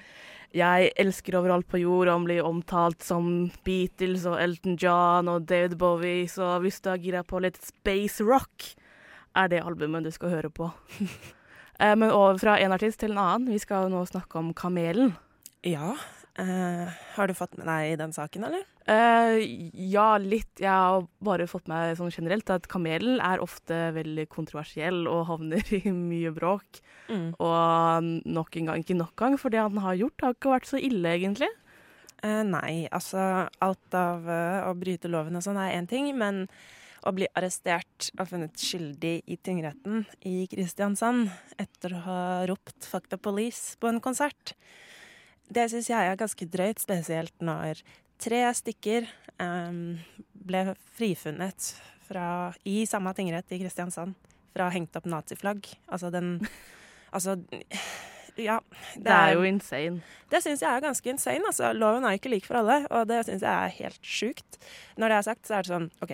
jeg 0.51 0.91
elsker 0.99 1.37
overalt 1.39 1.69
på 1.71 1.79
jord, 1.79 2.09
han 2.11 2.25
blir 2.27 2.43
omtalt 2.43 3.05
som 3.07 3.53
Beatles 3.63 4.25
og 4.27 4.41
Elton 4.43 4.75
John 4.83 5.31
og 5.31 5.45
David 5.47 5.77
Bowie, 5.79 6.25
så 6.27 6.57
hvis 6.65 6.81
du 6.83 6.89
er 6.91 6.99
gira 6.99 7.21
på 7.23 7.39
litt 7.45 7.61
space 7.63 8.25
rock, 8.27 8.73
er 9.39 9.47
det 9.53 9.63
albumet 9.63 10.09
du 10.09 10.11
skal 10.15 10.35
høre 10.39 10.51
på. 10.51 10.73
Eh, 11.81 11.95
Men 11.97 12.11
over 12.13 12.37
fra 12.37 12.59
en 12.61 12.75
artist 12.77 13.01
til 13.01 13.15
en 13.15 13.19
annen. 13.23 13.47
Vi 13.55 13.59
skal 13.63 13.87
jo 13.87 13.95
nå 13.95 14.03
snakke 14.05 14.37
om 14.37 14.51
Kamelen. 14.53 15.15
Ja. 15.65 15.95
Eh, 16.39 16.99
har 17.17 17.29
du 17.29 17.35
fått 17.35 17.57
med 17.59 17.67
deg 17.69 17.97
den 18.01 18.15
saken, 18.15 18.47
eller? 18.49 18.65
Uh, 18.91 19.39
ja, 19.75 20.15
litt. 20.19 20.53
Jeg 20.59 20.71
har 20.71 21.07
bare 21.23 21.47
fått 21.51 21.69
med 21.71 21.97
sånn 21.99 22.13
generelt 22.15 22.51
at 22.51 22.67
Kamelen 22.71 23.21
er 23.23 23.43
ofte 23.43 23.79
veldig 23.97 24.27
kontroversiell 24.33 25.05
og 25.11 25.29
havner 25.31 25.65
i 25.81 25.95
mye 25.95 26.33
bråk. 26.35 26.83
Mm. 27.11 27.31
Og 27.39 28.11
nok 28.27 28.59
en 28.61 28.73
gang, 28.73 28.85
ikke 28.85 28.99
nok 28.99 29.15
gang, 29.21 29.39
for 29.41 29.53
det 29.53 29.63
han 29.63 29.81
har 29.85 29.99
gjort 30.01 30.27
har 30.27 30.37
ikke 30.37 30.55
vært 30.57 30.71
så 30.73 30.83
ille, 30.83 31.17
egentlig. 31.17 31.51
Uh, 32.21 32.43
nei, 32.45 32.85
altså 32.93 33.47
alt 33.65 33.97
av 33.97 34.29
å 34.69 34.77
bryte 34.77 35.09
loven 35.09 35.39
og 35.39 35.47
sånn 35.47 35.61
er 35.61 35.79
én 35.79 35.89
ting, 35.89 36.13
men 36.19 36.45
å 37.07 37.13
bli 37.17 37.29
arrestert 37.37 38.11
og 38.19 38.29
funnet 38.29 38.61
skyldig 38.61 39.15
i 39.31 39.37
tingretten 39.41 40.05
i 40.29 40.45
Kristiansand 40.51 41.31
etter 41.61 41.97
å 41.97 42.03
ha 42.05 42.21
ropt 42.51 42.85
'fuck 42.85 43.09
the 43.09 43.17
police' 43.17 43.79
på 43.81 43.89
en 43.89 44.01
konsert, 44.01 44.55
det 45.51 45.67
syns 45.73 45.91
jeg 45.91 46.11
er 46.11 46.19
ganske 46.19 46.47
drøyt, 46.51 46.83
spesielt 46.83 47.35
når 47.45 47.83
tre 48.21 48.43
stykker 48.55 49.09
um, 49.41 49.99
ble 50.47 50.65
frifunnet 50.97 51.73
fra, 52.07 52.53
i 52.67 52.85
samme 52.89 53.13
tingrett 53.17 53.55
i 53.55 53.61
Kristiansand 53.63 54.15
fra 54.55 54.71
hengt 54.75 54.97
opp 54.99 55.09
naziflagg. 55.11 55.67
Altså 55.91 56.13
den 56.15 56.39
Altså, 57.11 57.33
ja. 58.39 58.61
Det 58.95 59.11
er 59.11 59.33
jo 59.35 59.43
insane. 59.43 60.03
Det 60.31 60.39
syns 60.45 60.61
jeg 60.63 60.71
er 60.71 60.85
ganske 60.85 61.11
insane. 61.11 61.43
Altså. 61.47 61.73
Loven 61.75 62.05
er 62.07 62.19
ikke 62.19 62.31
lik 62.31 62.47
for 62.47 62.61
alle, 62.61 62.85
og 62.87 63.09
det 63.11 63.25
syns 63.27 63.43
jeg 63.43 63.51
er 63.51 63.75
helt 63.81 64.07
sjukt. 64.07 64.61
Når 64.95 65.11
det 65.11 65.17
er 65.17 65.27
sagt, 65.27 65.49
så 65.49 65.57
er 65.57 65.67
det 65.67 65.73
sånn 65.73 65.89
OK. 66.07 66.13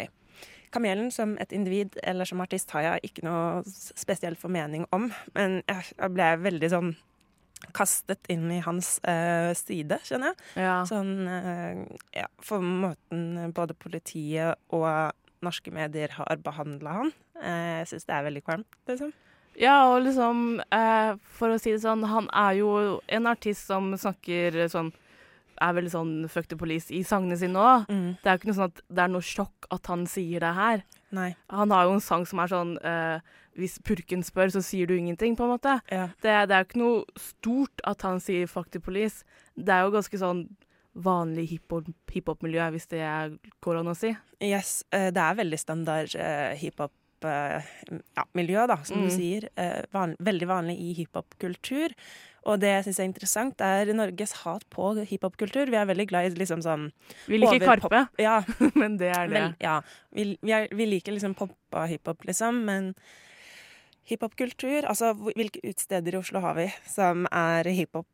Kamelen 0.73 1.11
som 1.12 1.37
et 1.40 1.52
individ 1.52 1.99
eller 2.00 2.25
som 2.25 2.40
artist 2.40 2.73
har 2.73 2.87
jeg 2.87 3.11
ikke 3.11 3.26
noe 3.28 3.61
spesiell 3.69 4.40
formening 4.40 4.88
om, 4.97 5.11
men 5.37 5.61
jeg 5.69 6.11
ble 6.16 6.31
veldig 6.49 6.73
sånn 6.73 6.95
kastet 7.75 8.26
inn 8.33 8.49
i 8.52 8.61
hans 8.65 8.97
eh, 9.09 9.52
side, 9.59 9.99
skjønner 10.07 10.33
jeg. 10.33 10.65
Ja. 10.67 10.81
Sånn 10.89 11.29
eh, 11.31 11.85
ja, 12.17 12.26
for 12.43 12.65
måten 12.65 13.52
både 13.57 13.76
politiet 13.79 14.61
og 14.75 14.87
norske 15.45 15.73
medier 15.75 16.15
har 16.17 16.43
behandla 16.43 16.99
han. 17.00 17.15
Eh, 17.43 17.79
jeg 17.83 17.89
syns 17.93 18.09
det 18.09 18.17
er 18.17 18.29
veldig 18.29 18.45
kvalmt, 18.47 18.79
liksom. 18.91 19.15
Ja, 19.57 19.76
og 19.89 20.02
liksom, 20.05 20.61
eh, 20.61 21.17
for 21.39 21.55
å 21.55 21.59
si 21.61 21.73
det 21.73 21.81
sånn, 21.81 22.05
han 22.05 22.29
er 22.37 22.59
jo 22.59 22.71
en 23.09 23.29
artist 23.31 23.67
som 23.67 23.93
snakker 23.97 24.67
sånn 24.73 24.93
Er 25.57 25.73
veldig 25.73 25.89
sånn 25.89 26.29
fuck 26.29 26.50
the 26.50 26.57
police 26.61 26.93
i 26.93 26.99
sangene 27.00 27.33
sine 27.41 27.57
òg. 27.57 27.87
Mm. 27.89 28.19
Det 28.21 28.29
er 28.29 28.35
jo 28.35 28.41
ikke 28.43 28.49
noe 28.50 28.57
sånn 28.59 28.73
at 28.75 28.81
det 28.93 29.00
er 29.07 29.09
noe 29.09 29.25
sjokk 29.25 29.69
at 29.73 29.89
han 29.89 30.02
sier 30.05 30.45
det 30.45 30.50
her. 30.52 30.83
Nei. 31.14 31.30
Han 31.52 31.71
har 31.71 31.86
jo 31.86 31.97
en 31.97 32.02
sang 32.02 32.25
som 32.26 32.40
er 32.42 32.50
sånn 32.50 32.73
uh, 32.82 33.23
Hvis 33.56 33.78
purken 33.86 34.25
spør, 34.26 34.50
så 34.52 34.62
sier 34.64 34.88
du 34.90 34.97
ingenting, 34.97 35.36
på 35.38 35.47
en 35.47 35.54
måte. 35.54 35.78
Ja. 35.92 36.08
Det, 36.23 36.34
det 36.50 36.56
er 36.56 36.64
jo 36.64 36.69
ikke 36.69 36.82
noe 36.82 37.21
stort 37.21 37.84
at 37.86 38.04
han 38.06 38.23
sier 38.23 38.50
fuck 38.50 38.73
the 38.75 38.82
police. 38.82 39.25
Det 39.54 39.73
er 39.73 39.86
jo 39.86 39.95
ganske 39.95 40.21
sånn 40.21 40.47
vanlig 40.97 41.47
hiphop-miljø, 41.50 42.62
hip 42.66 42.76
hvis 42.76 42.88
det 42.92 43.02
går 43.64 43.80
an 43.82 43.92
å 43.92 43.97
si. 43.97 44.14
Yes, 44.45 44.80
uh, 44.95 45.08
det 45.14 45.23
er 45.23 45.40
veldig 45.42 45.60
standard 45.60 46.16
eh, 46.19 46.56
hiphop-miljø, 47.23 48.67
da, 48.69 48.76
som 48.85 48.99
Mm. 48.99 49.09
du 49.09 49.11
sier. 49.15 49.49
Eh, 49.57 49.83
van 49.93 50.17
veldig 50.21 50.47
vanlig 50.49 50.79
i 50.79 50.93
hiphop-kultur. 50.95 51.93
Og 52.47 52.61
det 52.61 52.69
jeg 52.69 52.85
syns 52.85 53.00
er 53.00 53.05
interessant, 53.09 53.61
er 53.61 53.87
Norges 53.93 54.33
hat 54.45 54.65
på 54.71 54.95
hiphop-kultur. 55.07 55.67
Vi 55.69 55.76
er 55.76 55.87
veldig 55.87 56.07
glad 56.09 56.26
i 56.33 56.35
liksom 56.39 56.63
sånn 56.63 56.93
Vi 57.26 57.39
liker 57.39 57.59
Karpe, 57.65 58.09
Ja, 58.19 58.43
men 58.75 58.97
det 58.99 59.11
er 59.17 59.26
det. 59.26 59.33
Men, 59.33 59.57
ja. 59.61 59.81
Vi, 60.13 60.39
vi, 60.43 60.52
er, 60.52 60.69
vi 60.71 60.87
liker 60.87 61.13
liksom 61.13 61.35
pop 61.35 61.57
og 61.73 61.89
hiphop, 61.89 62.23
liksom, 62.25 62.65
men 62.65 62.95
hiphop-kultur 64.09 64.85
Altså, 64.87 65.13
hvilke 65.35 65.59
utesteder 65.65 66.15
i 66.15 66.19
Oslo 66.21 66.41
har 66.41 66.55
vi 66.55 66.69
som 66.87 67.26
er 67.33 67.65
hiphop? 67.75 68.07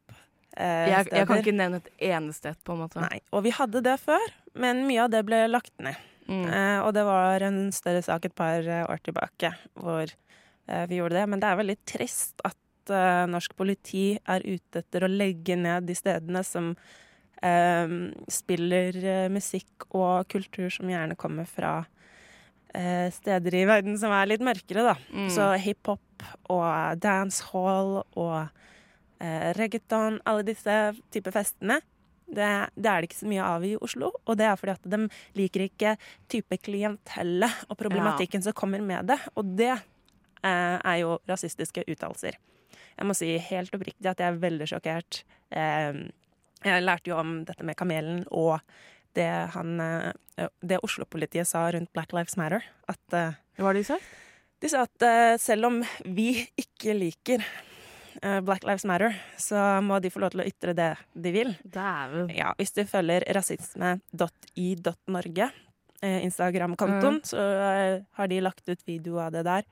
Eh, 0.56 0.88
Jeg, 0.88 1.06
jeg 1.12 1.26
kan 1.28 1.38
ikke 1.42 1.52
nevne 1.56 1.76
et 1.82 1.90
eneste 2.12 2.50
et, 2.52 2.58
på 2.64 2.72
en 2.72 2.82
måte. 2.86 3.00
Nei. 3.00 3.20
Og 3.32 3.42
vi 3.44 3.50
hadde 3.50 3.82
det 3.84 3.98
før, 4.00 4.32
men 4.54 4.86
mye 4.88 5.04
av 5.04 5.10
det 5.12 5.22
ble 5.28 5.46
lagt 5.48 5.72
ned. 5.80 5.96
Mm. 6.28 6.46
Eh, 6.46 6.78
og 6.84 6.92
det 6.96 7.04
var 7.06 7.44
en 7.46 7.60
større 7.74 8.02
sak 8.04 8.26
et 8.28 8.34
par 8.38 8.62
eh, 8.62 8.84
år 8.86 9.00
tilbake 9.04 9.52
hvor 9.78 10.04
eh, 10.06 10.84
vi 10.90 11.00
gjorde 11.00 11.18
det. 11.18 11.28
Men 11.30 11.42
det 11.42 11.48
er 11.48 11.60
veldig 11.60 11.78
trist 11.88 12.44
at 12.46 12.92
eh, 12.92 13.24
norsk 13.30 13.56
politi 13.58 14.06
er 14.16 14.44
ute 14.46 14.82
etter 14.84 15.06
å 15.06 15.10
legge 15.10 15.58
ned 15.58 15.88
de 15.88 15.96
stedene 15.98 16.44
som 16.46 16.72
eh, 17.42 17.96
spiller 18.30 19.02
musikk 19.34 19.88
og 19.90 20.28
kultur 20.32 20.70
som 20.72 20.90
gjerne 20.92 21.18
kommer 21.18 21.48
fra 21.48 21.80
steder 22.72 23.52
i 23.52 23.66
verden 23.68 23.98
som 24.00 24.14
er 24.16 24.30
litt 24.30 24.40
mørkere, 24.40 24.80
da. 24.86 24.92
Mm. 25.12 25.26
Så 25.28 25.50
hiphop 25.60 26.22
og 26.48 27.02
dancehall 27.04 27.98
og 28.16 28.46
reggaeton, 29.58 30.16
alle 30.24 30.46
disse 30.46 30.76
typer 31.12 31.34
festene, 31.36 31.82
det, 32.32 32.48
det 32.74 32.90
er 32.90 33.02
det 33.02 33.10
ikke 33.10 33.20
så 33.20 33.30
mye 33.30 33.48
av 33.48 33.66
i 33.66 33.72
Oslo. 33.76 34.12
Og 34.24 34.38
det 34.40 34.46
er 34.48 34.58
fordi 34.60 34.74
at 34.74 34.88
de 34.94 35.00
liker 35.38 35.66
ikke 35.66 35.96
type 36.32 36.58
klientellet 36.64 37.66
og 37.68 37.78
problematikken 37.80 38.44
som 38.44 38.56
kommer 38.56 38.82
med 38.84 39.12
det. 39.12 39.18
Og 39.36 39.52
det 39.58 39.72
eh, 39.74 40.78
er 40.78 40.96
jo 41.02 41.18
rasistiske 41.28 41.84
uttalelser. 41.86 42.40
Jeg 42.92 43.08
må 43.08 43.16
si 43.16 43.34
helt 43.50 43.74
oppriktig 43.74 44.10
at 44.10 44.20
jeg 44.20 44.32
er 44.32 44.42
veldig 44.42 44.68
sjokkert. 44.72 45.22
Eh, 45.52 46.02
jeg 46.62 46.86
lærte 46.86 47.10
jo 47.10 47.20
om 47.20 47.38
dette 47.48 47.66
med 47.66 47.78
kamelen 47.78 48.24
og 48.30 48.58
det, 49.16 49.28
han, 49.52 49.76
eh, 49.80 50.48
det 50.64 50.80
Oslo-politiet 50.86 51.48
sa 51.48 51.66
rundt 51.72 51.92
Black 51.92 52.14
Lives 52.16 52.38
Matter. 52.40 52.64
At 52.88 53.16
eh, 53.16 53.40
Hva 53.60 53.72
har 53.72 53.76
de 53.76 53.86
sagt? 53.86 54.12
de 54.62 54.70
sa 54.70 54.84
at 54.86 55.04
eh, 55.06 55.34
selv 55.42 55.68
om 55.68 55.80
vi 56.14 56.30
ikke 56.58 56.94
liker 56.94 57.42
Black 58.44 58.64
Lives 58.68 58.84
Matter, 58.84 59.14
så 59.40 59.56
må 59.82 59.98
de 60.02 60.10
få 60.12 60.20
lov 60.20 60.30
til 60.34 60.40
å 60.44 60.48
ytre 60.48 60.74
det 60.76 60.90
de 61.14 61.32
vil. 61.34 61.54
Ja, 62.34 62.52
hvis 62.58 62.72
du 62.76 62.82
følger 62.88 63.24
rasisme.i.norge, 63.34 65.50
eh, 66.02 66.24
Instagram-kontoen, 66.26 67.20
så 67.24 67.38
eh, 67.38 68.02
har 68.18 68.26
de 68.28 68.40
lagt 68.40 68.68
ut 68.68 68.82
video 68.86 69.18
av 69.22 69.32
det 69.32 69.42
der. 69.48 69.62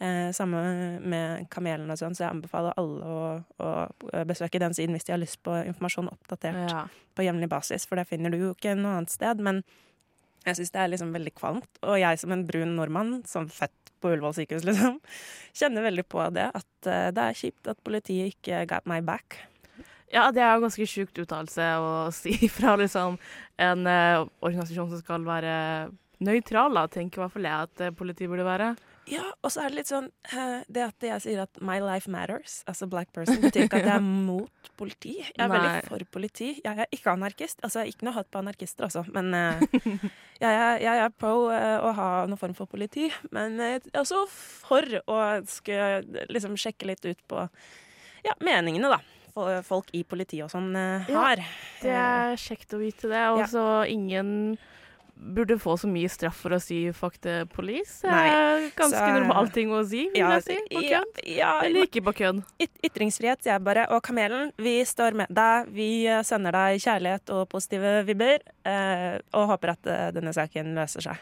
Eh, 0.00 0.32
samme 0.34 0.58
med 1.06 1.46
Kamelen 1.54 1.90
og 1.90 1.98
sånn, 2.00 2.14
så 2.16 2.22
jeg 2.26 2.32
anbefaler 2.34 2.72
alle 2.80 3.04
å, 3.06 3.40
å 3.62 3.64
besøke 4.26 4.58
den 4.60 4.74
siden 4.74 4.94
hvis 4.96 5.04
de 5.06 5.12
har 5.14 5.22
lyst 5.22 5.42
på 5.46 5.52
informasjon 5.70 6.08
oppdatert 6.10 6.70
Ja. 6.70 6.86
på 7.14 7.22
jevnlig 7.26 7.48
basis, 7.52 7.86
for 7.86 7.94
det 7.96 8.08
finner 8.10 8.30
du 8.34 8.38
jo 8.40 8.54
ikke 8.56 8.74
noe 8.76 8.96
annet 8.98 9.10
sted. 9.14 9.36
Men 9.40 9.62
jeg 10.44 10.58
syns 10.58 10.74
det 10.74 10.82
er 10.82 10.92
liksom 10.92 11.14
veldig 11.14 11.32
kvalmt. 11.38 11.80
Og 11.82 11.98
jeg 12.00 12.20
som 12.20 12.34
en 12.34 12.44
brun 12.48 12.76
nordmann, 12.78 13.16
som 13.28 13.48
født 13.48 13.92
på 14.04 14.12
Ullevål 14.12 14.36
sykehus, 14.36 14.66
liksom, 14.68 15.00
kjenner 15.58 15.86
veldig 15.86 16.06
på 16.12 16.28
det. 16.36 16.50
At 16.52 16.90
eh, 16.90 17.10
det 17.16 17.24
er 17.24 17.40
kjipt 17.40 17.72
at 17.72 17.80
politiet 17.86 18.34
ikke 18.34 18.64
got 18.70 18.88
my 18.90 19.00
back. 19.04 19.40
ja, 20.12 20.28
det 20.30 20.44
er 20.44 20.54
jo 20.54 20.66
ganske 20.66 20.86
sjukt 20.86 21.18
uttalelse 21.18 21.68
å 21.80 21.92
si 22.20 22.36
fra 22.52 22.76
liksom 22.80 23.18
en 23.56 23.86
eh, 23.90 24.24
organisasjon 24.44 24.92
som 24.92 25.02
skal 25.02 25.26
være 25.26 25.54
nøytral, 26.24 26.76
da, 26.76 26.86
tenker 26.88 27.20
i 27.20 27.24
hvert 27.24 27.34
fall 27.34 27.48
jeg 27.48 27.68
at 27.68 27.86
eh, 27.86 27.94
politiet 27.96 28.30
burde 28.30 28.46
være. 28.46 28.74
Ja, 29.10 29.24
og 29.44 29.52
så 29.52 29.60
er 29.64 29.68
det 29.72 29.76
litt 29.82 29.90
sånn 29.90 30.06
eh, 30.32 30.62
Det 30.72 30.80
at 30.86 31.04
jeg 31.04 31.20
sier 31.20 31.42
at 31.42 31.58
'my 31.60 31.76
life 31.82 32.08
matters', 32.10 32.62
altså 32.66 32.86
black 32.88 33.10
person, 33.12 33.36
betyr 33.42 33.66
ikke 33.66 33.80
at 33.82 33.88
jeg 33.90 33.96
er 33.98 34.04
mot 34.30 34.70
politi. 34.80 35.18
Jeg 35.20 35.34
er 35.44 35.48
Nei. 35.48 35.58
veldig 35.58 35.88
for 35.90 36.04
politi. 36.10 36.48
Jeg 36.64 36.78
er 36.78 36.86
ikke 36.90 37.12
anarkist. 37.12 37.60
Altså, 37.62 37.80
jeg 37.82 37.86
er 37.86 37.92
ikke 37.92 38.06
noe 38.08 38.14
hatt 38.16 38.30
på 38.32 38.38
anarkister, 38.40 38.84
altså. 38.88 39.04
Men 39.12 39.34
eh, 39.34 39.60
jeg, 40.44 40.52
er, 40.54 40.78
jeg 40.80 41.02
er 41.04 41.08
pro 41.20 41.50
eh, 41.52 41.78
å 41.84 41.92
ha 41.92 42.08
noen 42.26 42.40
form 42.40 42.54
for 42.56 42.66
politi. 42.66 43.10
Men 43.30 43.58
jeg 43.60 43.82
er 43.92 44.00
også 44.00 44.24
for 44.30 44.88
å 45.06 45.18
skulle 45.46 46.24
liksom 46.32 46.56
sjekke 46.56 46.86
litt 46.88 47.04
ut 47.04 47.20
på 47.28 47.44
ja, 48.24 48.32
meningene, 48.40 48.88
da. 48.88 49.02
Folk 49.66 49.88
i 49.92 50.04
politiet 50.06 50.44
og 50.46 50.50
sånn 50.52 50.70
har. 50.78 51.08
Ja, 51.10 51.20
har. 51.26 51.40
Det 51.82 51.90
er 51.90 52.36
kjekt 52.38 52.72
å 52.72 52.78
vite 52.78 53.08
det. 53.10 53.24
Og 53.34 53.40
Ja. 53.42 53.46
så 53.50 53.64
ingen 53.90 54.56
burde 55.16 55.58
få 55.58 55.76
så 55.78 55.88
mye 55.88 56.08
straff 56.10 56.36
for 56.42 56.50
å 56.50 56.60
si 56.60 56.90
'fuck 56.92 57.18
the 57.20 57.46
police'. 57.54 58.02
Nei, 58.04 58.70
ganske 58.76 58.98
så- 58.98 59.14
normal 59.20 59.48
ting 59.50 59.68
å 59.70 59.86
si, 59.86 60.08
vil 60.08 60.20
Ja, 60.20 60.30
jeg 60.34 60.42
si. 60.42 60.58
På 60.70 60.82
ja, 60.82 61.02
ja, 61.26 61.60
Eller 61.62 61.86
ikke 61.86 62.02
på 62.04 62.12
kønn. 62.14 62.44
Yt 62.60 62.70
ytringsfrihet, 62.84 63.42
sier 63.42 63.52
jeg 63.54 63.64
bare. 63.64 63.86
Og 63.90 64.02
Kamelen, 64.02 64.52
vi 64.58 64.82
står 64.84 65.14
med 65.14 65.26
deg. 65.30 65.68
Vi 65.72 66.06
eh, 66.06 66.22
sender 66.22 66.52
deg 66.52 66.80
kjærlighet 66.80 67.30
og 67.30 67.48
positive 67.48 68.04
vibber. 68.04 68.38
Eh, 68.64 69.18
og 69.32 69.48
håper 69.48 69.70
at 69.70 69.86
eh, 69.86 70.10
denne 70.12 70.32
saken 70.32 70.74
løser 70.74 71.00
seg. 71.00 71.16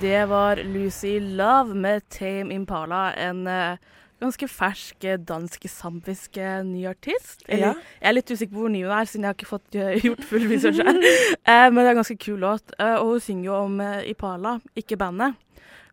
Det 0.00 0.28
var 0.28 0.56
Lucy 0.56 1.18
Love 1.20 1.74
med 1.74 2.08
Tame 2.08 2.54
Impala, 2.54 3.12
en 3.16 3.46
eh, 3.46 3.76
ganske 4.20 4.48
fersk 4.52 5.04
eh, 5.08 5.18
dansk-sambisk 5.28 6.36
eh, 6.40 6.60
ny 6.66 6.84
artist. 6.90 7.42
Eller, 7.48 7.72
Ja. 7.72 7.74
Jeg 8.00 8.08
er 8.10 8.16
litt 8.18 8.30
usikker 8.34 8.54
på 8.54 8.64
hvor 8.64 8.72
ny 8.72 8.82
hun 8.84 8.92
er, 8.96 9.08
siden 9.10 9.24
jeg 9.26 9.32
har 9.32 9.38
ikke 9.38 9.50
fått 9.50 9.78
eh, 9.80 10.00
gjort 10.06 10.24
full 10.28 10.46
research 10.50 10.82
her. 10.84 11.00
Eh, 11.50 11.66
men 11.72 11.80
det 11.80 11.86
er 11.88 11.94
en 11.94 12.02
ganske 12.02 12.18
kul 12.22 12.38
låt. 12.44 12.74
Eh, 12.78 12.96
og 13.00 13.14
hun 13.16 13.24
synger 13.24 13.48
jo 13.50 13.56
om 13.64 13.80
eh, 13.84 14.04
Impala, 14.12 14.58
ikke 14.78 14.98
bandet. 15.00 15.34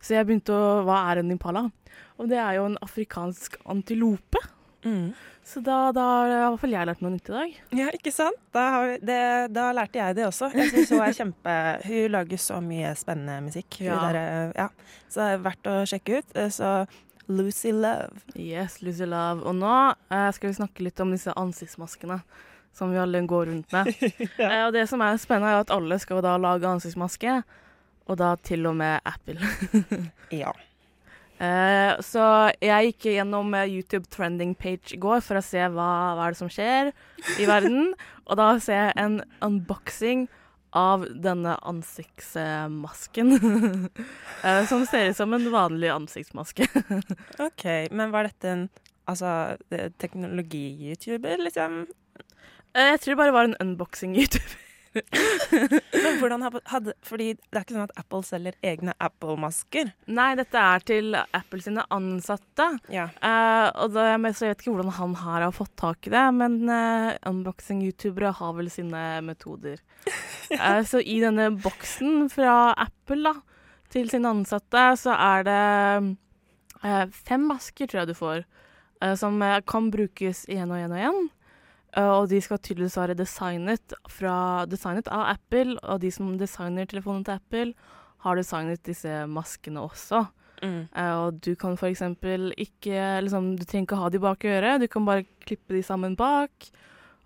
Så 0.03 0.13
jeg 0.13 0.27
begynte 0.27 0.53
å 0.53 0.83
Hva 0.85 0.99
er 1.11 1.23
en 1.23 1.31
impala? 1.33 1.63
Og 2.21 2.27
det 2.29 2.37
er 2.37 2.59
jo 2.59 2.67
en 2.69 2.77
afrikansk 2.85 3.57
antilope. 3.69 4.41
Mm. 4.85 5.09
Så 5.47 5.61
da, 5.63 5.77
da 5.95 6.03
har 6.03 6.29
i 6.29 6.37
hvert 6.51 6.59
fall 6.61 6.73
jeg 6.75 6.87
lært 6.89 7.01
noe 7.01 7.13
nytt 7.15 7.29
i 7.31 7.33
dag. 7.33 7.55
Ja, 7.79 7.87
ikke 7.95 8.11
sant? 8.13 8.37
Da, 8.53 8.65
det, 9.01 9.17
da 9.55 9.69
lærte 9.75 9.99
jeg 10.01 10.17
det 10.19 10.25
også. 10.27 10.49
Jeg 10.53 10.69
synes 10.73 10.91
hun 10.93 11.03
er 11.05 11.15
kjempe 11.17 11.55
Hun 11.87 12.11
lager 12.13 12.41
så 12.43 12.59
mye 12.63 12.91
spennende 12.99 13.39
musikk. 13.47 13.79
Ja. 13.85 13.97
Der, 14.05 14.51
ja. 14.57 14.67
Så 15.07 15.21
det 15.23 15.27
er 15.37 15.43
verdt 15.47 15.69
å 15.71 15.75
sjekke 15.89 16.19
ut. 16.21 16.37
Så 16.53 16.71
Lucy 17.27 17.71
Love. 17.75 18.23
Yes, 18.35 18.81
Lucy 18.81 19.05
Love. 19.05 19.43
Og 19.43 19.55
nå 19.55 19.73
eh, 20.09 20.29
skal 20.35 20.51
vi 20.51 20.59
snakke 20.59 20.85
litt 20.85 20.99
om 21.03 21.11
disse 21.15 21.33
ansiktsmaskene 21.35 22.21
som 22.77 22.91
vi 22.91 22.99
alle 23.01 23.21
går 23.27 23.45
rundt 23.51 23.73
med. 23.73 23.89
eh, 24.37 24.61
og 24.67 24.73
det 24.75 24.85
som 24.89 25.01
er 25.03 25.19
spennende, 25.21 25.55
er 25.55 25.65
at 25.65 25.73
alle 25.73 25.97
skal 26.01 26.21
da 26.25 26.37
lage 26.41 26.69
ansiktsmaske, 26.69 27.41
og 28.07 28.19
da 28.21 28.35
til 28.45 28.69
og 28.69 28.77
med 28.79 28.99
Apple. 29.05 29.39
Ja. 30.43 30.51
Eh, 31.37 31.99
så 32.01 32.23
jeg 32.65 32.89
gikk 32.89 33.11
gjennom 33.13 33.53
eh, 33.53 33.69
YouTube 33.69 34.09
trending 34.09 34.55
page 34.57 34.95
i 34.95 35.01
går 35.01 35.21
for 35.21 35.37
å 35.37 35.43
se 35.45 35.61
hva, 35.61 35.89
hva 36.17 36.25
er 36.25 36.33
det 36.33 36.39
som 36.39 36.49
skjer 36.51 36.89
i 37.37 37.45
verden. 37.49 37.93
Og 38.27 38.39
da 38.39 38.47
ser 38.59 38.89
jeg 38.89 38.95
en 38.99 39.19
unboxing 39.45 40.25
av 40.75 41.05
denne 41.23 41.55
ansiktsmasken. 41.61 43.33
eh, 44.43 44.65
som 44.67 44.85
ser 44.85 45.09
ut 45.11 45.17
som 45.17 45.33
en 45.33 45.47
vanlig 45.51 45.89
ansiktsmaske. 45.93 46.67
OK. 47.47 47.65
Men 47.91 48.11
var 48.11 48.29
dette 48.29 48.49
en 48.49 48.69
altså, 49.07 49.57
det- 49.69 49.97
teknologi-youtuber, 49.97 51.37
liksom? 51.47 51.85
Eh, 52.75 52.93
jeg 52.93 53.01
tror 53.01 53.15
det 53.15 53.21
bare 53.23 53.35
var 53.35 53.49
en 53.49 53.59
unboxing-YouTuber. 53.63 54.63
Men 56.03 56.15
hvordan 56.17 56.41
hadde- 56.65 56.93
Fordi 57.05 57.33
det 57.35 57.53
er 57.53 57.63
ikke 57.65 57.75
sånn 57.75 57.83
at 57.85 57.99
Apple 58.01 58.23
selger 58.25 58.55
egne 58.65 58.95
Apple-masker. 59.03 59.91
Nei, 60.09 60.29
dette 60.39 60.57
er 60.57 60.85
til 60.87 61.17
Apple 61.19 61.61
sine 61.61 61.83
ansatte. 61.93 62.67
Ja. 62.93 63.07
Uh, 63.21 63.67
og 63.83 63.93
da, 63.93 64.07
så 64.33 64.47
jeg 64.47 64.55
vet 64.55 64.63
ikke 64.65 64.73
hvordan 64.73 64.95
han 64.97 65.13
her 65.21 65.45
har 65.45 65.53
fått 65.55 65.75
tak 65.77 66.09
i 66.09 66.13
det, 66.15 66.25
men 66.39 66.57
uh, 66.65 67.13
unboxing-youtubere 67.29 68.33
har 68.39 68.57
vel 68.57 68.71
sine 68.73 69.03
metoder. 69.27 69.83
Eh, 70.51 70.83
så 70.87 71.01
i 71.01 71.19
denne 71.23 71.49
boksen 71.63 72.27
fra 72.31 72.73
Apple 72.79 73.23
da, 73.25 73.33
til 73.93 74.09
sine 74.11 74.31
ansatte, 74.35 74.83
så 74.99 75.15
er 75.15 75.47
det 75.47 75.63
eh, 76.83 77.03
fem 77.27 77.47
masker, 77.49 77.87
tror 77.87 78.03
jeg 78.03 78.11
du 78.11 78.17
får, 78.17 78.45
eh, 79.01 79.15
som 79.19 79.41
kan 79.67 79.91
brukes 79.93 80.45
igjen 80.49 80.71
og 80.71 80.79
igjen 80.79 80.95
og 80.95 81.01
igjen. 81.01 81.27
Og 81.97 82.27
de 82.29 82.37
skal 82.43 82.59
tydeligvis 82.61 82.97
være 82.99 83.15
designet, 83.17 83.93
fra, 84.11 84.65
designet 84.69 85.07
av 85.09 85.23
Apple, 85.31 85.79
og 85.81 86.01
de 86.03 86.11
som 86.13 86.35
designer 86.37 86.85
telefonen 86.85 87.23
til 87.25 87.39
Apple, 87.39 87.71
har 88.21 88.37
designet 88.37 88.83
disse 88.85 89.23
maskene 89.31 89.81
også. 89.81 90.27
Mm. 90.61 90.83
Og 90.91 91.39
du 91.41 91.55
kan 91.57 91.77
f.eks. 91.77 92.03
ikke 92.57 93.01
liksom, 93.23 93.49
Du 93.57 93.63
trenger 93.63 93.87
ikke 93.87 94.01
ha 94.01 94.11
de 94.13 94.21
bak 94.21 94.45
øret, 94.45 94.81
du 94.83 94.87
kan 94.91 95.05
bare 95.07 95.25
klippe 95.45 95.73
de 95.73 95.81
sammen 95.85 96.17
bak. 96.19 96.69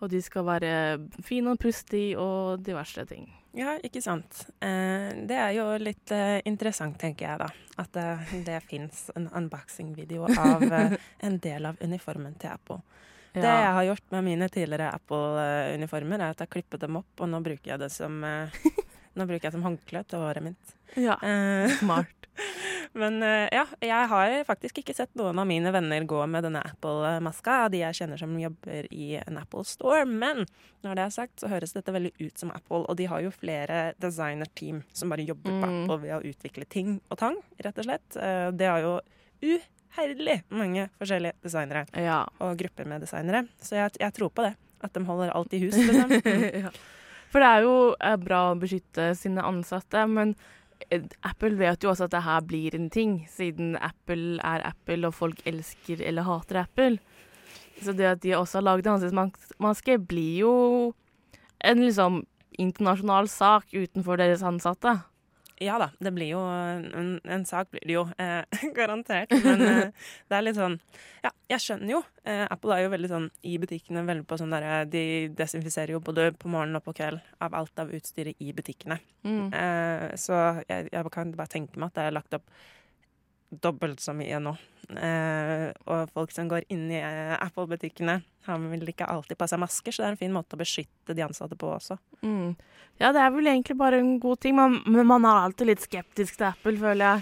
Og 0.01 0.09
de 0.09 0.21
skal 0.25 0.47
være 0.47 0.73
fine 1.25 1.53
og 1.53 1.61
puste 1.61 1.97
i 1.99 2.09
og 2.17 2.63
diverse 2.65 3.05
ting. 3.09 3.29
Ja, 3.53 3.75
ikke 3.83 4.01
sant. 4.01 4.45
Eh, 4.63 5.11
det 5.27 5.35
er 5.35 5.51
jo 5.57 5.65
litt 5.81 6.11
eh, 6.15 6.39
interessant, 6.47 6.95
tenker 6.99 7.27
jeg 7.27 7.41
da. 7.41 7.49
At 7.83 7.97
eh, 7.99 8.33
det 8.47 8.61
fins 8.69 9.09
en 9.15 9.27
unboxing-video 9.27 10.29
av 10.31 10.63
en 11.27 11.37
del 11.43 11.67
av 11.67 11.81
uniformen 11.83 12.37
til 12.39 12.53
Apple. 12.53 12.79
Det 13.31 13.47
jeg 13.47 13.75
har 13.75 13.85
gjort 13.87 14.07
med 14.11 14.25
mine 14.25 14.47
tidligere 14.51 14.89
Apple-uniformer, 14.91 16.19
er 16.19 16.33
at 16.33 16.41
jeg 16.43 16.51
klippet 16.51 16.81
dem 16.83 16.97
opp, 16.99 17.11
og 17.23 17.29
nå 17.31 17.39
bruker 17.43 17.73
jeg 17.73 17.79
det 17.79 17.87
som 17.93 18.17
bruker 19.15 19.45
jeg 19.45 19.53
som 19.55 19.63
håndkle 19.63 20.03
til 20.03 20.23
håret 20.23 20.47
mitt. 20.49 20.75
ja. 20.99 21.15
Smart. 21.79 22.27
men 22.93 23.21
eh, 23.23 23.47
ja, 23.55 23.63
jeg 23.79 24.07
har 24.11 24.33
faktisk 24.47 24.81
ikke 24.81 24.93
sett 24.97 25.13
noen 25.15 25.39
av 25.39 25.47
mine 25.47 25.71
venner 25.71 26.03
gå 26.09 26.19
med 26.27 26.43
denne 26.43 26.59
Apple-maska, 26.67 27.65
av 27.65 27.71
de 27.71 27.79
jeg 27.83 27.95
kjenner 28.01 28.19
som 28.19 28.33
jobber 28.39 28.87
i 28.91 29.13
en 29.21 29.37
Apple 29.39 29.63
Store. 29.65 30.03
Men 30.05 30.43
når 30.83 30.95
det 30.99 31.05
er 31.05 31.13
sagt, 31.15 31.39
så 31.39 31.47
høres 31.51 31.71
dette 31.77 31.93
veldig 31.95 32.11
ut 32.19 32.37
som 32.41 32.51
Apple, 32.51 32.83
og 32.89 32.97
de 32.99 33.05
har 33.11 33.21
jo 33.23 33.31
flere 33.31 33.93
designer-team 34.01 34.83
som 34.93 35.09
bare 35.13 35.23
jobber 35.27 35.51
på 35.51 35.59
Mm. 35.61 35.83
Apple 35.83 35.97
ved 36.03 36.15
å 36.17 36.23
utvikle 36.33 36.65
ting 36.67 36.97
og 37.09 37.17
tang, 37.21 37.37
rett 37.63 37.77
og 37.77 37.85
slett. 37.87 38.17
Eh, 38.17 38.51
Det 38.51 38.67
har 38.67 38.81
jo 38.81 38.99
uherlig 39.41 40.41
mange 40.49 40.89
forskjellige 40.99 41.33
designere 41.43 41.85
Ja. 41.97 42.25
og 42.39 42.57
grupper 42.57 42.85
med 42.87 43.01
designere, 43.01 43.47
så 43.61 43.75
jeg, 43.75 43.91
jeg 43.99 44.13
tror 44.13 44.29
på 44.31 44.43
det. 44.47 44.55
At 44.83 44.93
de 44.93 45.03
holder 45.05 45.29
alt 45.35 45.53
i 45.53 45.59
hus, 45.61 45.75
liksom. 45.87 46.09
Ja. 46.65 46.71
For 47.31 47.39
det 47.39 47.47
er 47.47 47.61
jo 47.63 47.75
eh, 48.01 48.15
bra 48.19 48.39
å 48.51 48.57
beskytte 48.59 49.11
sine 49.15 49.43
ansatte, 49.45 50.07
men 50.09 50.33
Apple 51.23 51.57
vet 51.59 51.83
jo 51.83 51.91
også 51.91 52.07
at 52.07 52.15
det 52.15 52.23
her 52.25 52.41
blir 52.47 52.75
en 52.75 52.89
ting, 52.93 53.21
siden 53.31 53.75
Apple 53.77 54.39
er 54.43 54.65
Apple, 54.71 55.07
og 55.07 55.13
folk 55.17 55.41
elsker 55.45 56.01
eller 56.05 56.27
hater 56.27 56.63
Apple. 56.63 56.97
Så 57.81 57.93
det 57.97 58.05
at 58.05 58.23
de 58.23 58.35
også 58.37 58.59
har 58.59 58.67
laget 58.67 58.87
ansiktsmaske, 58.87 59.97
blir 59.99 60.41
jo 60.43 60.53
en 61.63 61.81
liksom 61.85 62.23
internasjonal 62.59 63.29
sak 63.31 63.71
utenfor 63.73 64.19
deres 64.21 64.43
ansatte. 64.43 64.99
Ja 65.61 65.77
da, 65.77 65.91
det 66.01 66.11
blir 66.15 66.31
jo 66.33 66.41
en, 66.41 67.19
en 67.21 67.43
sak, 67.45 67.69
blir 67.73 67.83
det 67.85 67.93
jo. 67.93 68.05
Eh, 68.17 68.41
garantert. 68.77 69.33
Men 69.43 69.61
eh, 69.67 70.07
det 70.29 70.37
er 70.37 70.45
litt 70.45 70.57
sånn 70.57 70.79
Ja, 71.21 71.31
jeg 71.53 71.63
skjønner 71.63 71.93
jo. 71.93 72.01
Eh, 72.25 72.43
Apple 72.47 72.75
er 72.75 72.85
jo 72.85 72.93
veldig 72.95 73.11
sånn 73.11 73.29
i 73.45 73.55
butikkene 73.61 74.03
veldig 74.07 74.25
på 74.29 74.39
sånn 74.41 74.53
derre 74.55 74.83
De 74.89 75.03
desinfiserer 75.37 75.93
jo 75.95 76.01
både 76.03 76.31
på 76.33 76.49
morgenen 76.51 76.81
og 76.81 76.85
på 76.87 76.95
kveld 76.97 77.21
av 77.41 77.57
alt 77.57 77.83
av 77.83 77.93
utstyret 77.93 78.41
i 78.41 78.53
butikkene. 78.57 78.97
Mm. 79.27 79.47
Eh, 79.53 80.07
så 80.21 80.41
jeg, 80.65 80.89
jeg 80.89 81.13
kan 81.13 81.35
bare 81.37 81.53
tenke 81.53 81.77
meg 81.77 81.91
at 81.91 81.99
det 81.99 82.07
er 82.07 82.17
lagt 82.17 82.39
opp 82.39 82.47
dobbelt 83.51 83.99
så 83.99 84.13
mye 84.15 84.39
nå. 84.39 84.53
Eh, 84.91 85.69
og 85.91 86.09
folk 86.15 86.31
som 86.35 86.47
går 86.51 86.65
inn 86.73 86.87
i 86.91 86.99
eh, 86.99 87.35
Apple-butikkene, 87.43 88.17
har 88.47 88.57
vel 88.71 88.87
ikke 88.89 89.05
alltid 89.11 89.37
på 89.37 89.47
seg 89.47 89.59
masker, 89.61 89.93
så 89.93 90.01
det 90.01 90.07
er 90.07 90.15
en 90.15 90.19
fin 90.23 90.33
måte 90.33 90.57
å 90.57 90.59
beskytte 90.61 91.13
de 91.15 91.23
ansatte 91.25 91.55
på 91.59 91.69
også. 91.75 91.97
Mm. 92.25 92.55
Ja, 93.01 93.11
det 93.15 93.21
er 93.21 93.31
vel 93.35 93.47
egentlig 93.51 93.77
bare 93.79 93.99
en 94.01 94.15
god 94.21 94.41
ting, 94.43 94.55
men 94.57 95.07
man 95.07 95.25
er 95.25 95.45
alltid 95.45 95.69
litt 95.71 95.83
skeptisk 95.85 96.37
til 96.39 96.49
Apple, 96.49 96.75
føler 96.81 97.21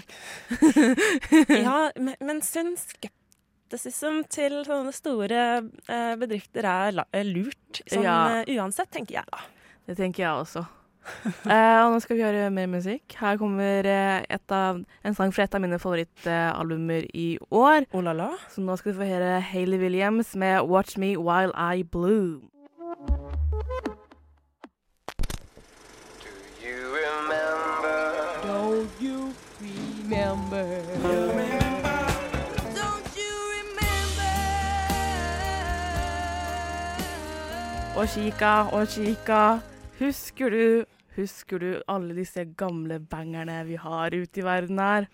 Ja, 1.66 1.76
men, 2.00 2.16
men 2.24 2.40
sunn 2.44 2.74
skepticism 2.80 4.22
til 4.32 4.60
sånne 4.66 4.92
store 4.96 5.44
eh, 5.60 6.12
bedrifter 6.20 6.66
er 6.68 7.04
er 7.06 7.24
lurt. 7.28 7.82
Sånn 7.86 8.04
Ja. 8.06 8.18
eh, 8.40 8.54
uansett, 8.58 8.90
tenker 8.90 9.20
jeg 9.20 9.30
da. 9.30 9.44
Det 9.86 9.96
tenker 9.98 10.24
jeg 10.24 10.44
også. 10.44 10.64
Eh, 11.50 11.80
og 11.84 11.92
nå 11.92 11.98
skal 12.00 12.16
vi 12.16 12.22
høre 12.22 12.50
mer 12.54 12.66
musikk. 12.70 13.16
Her 13.18 13.36
kommer 13.40 13.86
eh, 13.88 14.22
et 14.30 14.52
av, 14.54 14.78
en 15.04 15.16
sang 15.16 15.32
fra 15.34 15.44
et 15.44 15.54
av 15.54 15.62
mine 15.62 15.78
favorittalbumer 15.80 17.08
i 17.14 17.38
år. 17.50 17.88
Oh 17.92 18.04
la 18.04 18.12
la. 18.16 18.30
Så 18.52 18.62
nå 18.64 18.76
skal 18.76 18.92
vi 18.92 18.98
få 19.00 19.08
høre 19.08 19.40
Hayley 19.40 19.80
Williams 19.80 20.36
med 20.36 20.60
'Watch 20.60 20.98
Me 20.98 21.16
While 21.18 21.52
I 21.56 21.82
Bloom'. 21.82 22.50
Don't 28.44 29.02
you 29.02 29.16
remember? 30.08 30.80
Og 37.96 38.08
kika 38.08 38.60
og 38.72 38.88
kika, 38.88 39.58
husker 40.00 40.54
du, 40.54 40.64
husker 41.16 41.60
du 41.62 41.68
alle 41.90 42.16
disse 42.16 42.44
gamle 42.58 43.00
bangerne 43.10 43.60
vi 43.68 43.76
har 43.80 44.14
ute 44.14 44.40
i 44.40 44.46
verden 44.46 44.80
her? 44.80 45.06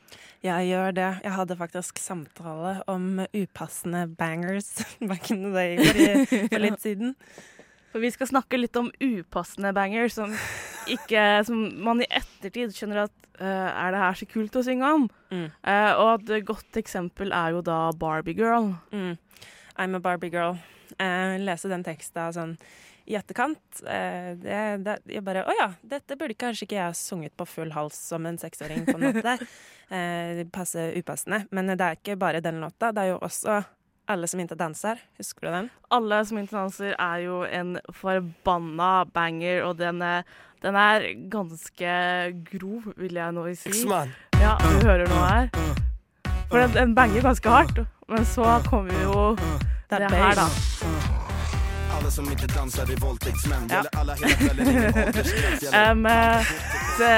Jeg 0.45 0.71
gjør 0.71 0.97
det. 0.97 1.11
Jeg 1.25 1.35
hadde 1.35 1.59
faktisk 1.59 2.01
samtale 2.03 2.79
om 2.91 3.25
upassende 3.35 4.07
bangers 4.19 4.73
back 5.01 5.31
in 5.35 5.45
the 5.49 5.53
day 5.53 5.77
for, 5.83 6.49
for 6.53 6.65
litt 6.65 6.81
siden. 6.85 7.15
For 7.93 8.05
vi 8.05 8.13
skal 8.13 8.29
snakke 8.29 8.61
litt 8.61 8.77
om 8.77 8.91
upassende 9.01 9.73
bangers, 9.77 10.19
som, 10.19 10.35
ikke, 10.91 11.23
som 11.49 11.63
man 11.83 12.03
i 12.05 12.11
ettertid 12.13 12.75
skjønner 12.77 13.07
at 13.07 13.15
uh, 13.41 13.71
er 13.73 13.95
det 13.95 14.03
her 14.03 14.19
så 14.21 14.29
kult 14.29 14.59
å 14.59 14.65
synge 14.67 14.91
om? 14.99 15.07
Mm. 15.33 15.47
Uh, 15.65 15.93
og 16.03 16.29
et 16.29 16.45
godt 16.47 16.77
eksempel 16.79 17.33
er 17.33 17.57
jo 17.57 17.63
da 17.65 17.87
Barbie 17.97 18.37
Girl. 18.37 18.75
Mm. 18.93 19.17
I'm 19.79 19.97
a 19.97 20.01
Barbie 20.01 20.31
girl. 20.31 20.57
Uh, 21.01 21.37
lese 21.43 21.69
den 21.69 21.85
teksten 21.85 22.33
sånn 22.33 22.53
i 23.07 23.15
etterkant. 23.15 23.83
Eh, 23.83 24.35
det, 24.41 24.59
det, 24.85 24.97
jeg 25.11 25.23
bare 25.27 25.45
Å 25.47 25.55
ja, 25.55 25.71
dette 25.87 26.19
burde 26.19 26.37
kanskje 26.39 26.67
ikke 26.67 26.79
jeg 26.79 26.91
ha 26.91 26.97
sunget 26.97 27.37
på 27.39 27.47
full 27.49 27.71
hals 27.77 27.99
som 28.11 28.27
en 28.27 28.39
seksåring, 28.41 28.87
på 28.89 28.99
en 28.99 29.11
måte. 29.13 29.39
Eh, 29.87 30.41
passe 30.51 30.83
upassende. 30.99 31.45
Men 31.55 31.69
det 31.71 31.79
er 31.79 31.95
ikke 31.95 32.17
bare 32.19 32.41
den 32.43 32.57
låta. 32.59 32.89
Det 32.91 33.05
er 33.05 33.13
jo 33.13 33.21
også 33.23 33.61
Alle 34.11 34.27
som 34.27 34.41
ikke 34.43 34.59
danser. 34.59 34.99
Husker 35.19 35.47
du 35.47 35.51
den? 35.55 35.69
Alle 35.95 36.19
som 36.27 36.41
ikke 36.41 36.57
danser 36.57 36.97
er 36.99 37.23
jo 37.23 37.37
en 37.47 37.79
forbanna 37.95 39.05
banger, 39.15 39.63
og 39.63 39.79
den 39.79 40.03
er, 40.03 40.27
den 40.63 40.75
er 40.75 41.07
ganske 41.31 41.95
grov, 42.51 42.91
vil 42.99 43.15
jeg 43.19 43.35
nå 43.39 43.47
si. 43.55 43.75
Ja, 44.43 44.57
du 44.59 44.87
hører 44.87 45.07
noe 45.11 45.27
her. 45.31 45.51
For 46.51 46.59
den, 46.63 46.75
den 46.75 46.95
banger 46.99 47.23
ganske 47.31 47.51
hardt. 47.51 47.85
Men 48.11 48.27
så 48.27 48.59
kommer 48.67 48.95
jo 49.03 49.37
Det 49.91 50.03
det 50.03 50.11
her, 50.19 50.35
da. 50.35 51.16
Ja. 53.71 53.83
Um, 55.77 56.05
det, 56.97 57.09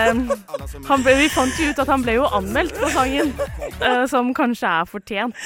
han 0.89 1.03
ble, 1.05 1.13
vi 1.21 1.29
fant 1.31 1.55
jo 1.61 1.69
ut 1.71 1.79
at 1.83 1.91
han 1.91 2.03
ble 2.03 2.15
jo 2.17 2.25
anmeldt 2.35 2.75
på 2.81 2.89
sangen, 2.91 3.31
uh, 3.85 4.05
som 4.11 4.31
kanskje 4.35 4.71
er 4.81 4.89
fortjent. 4.91 5.37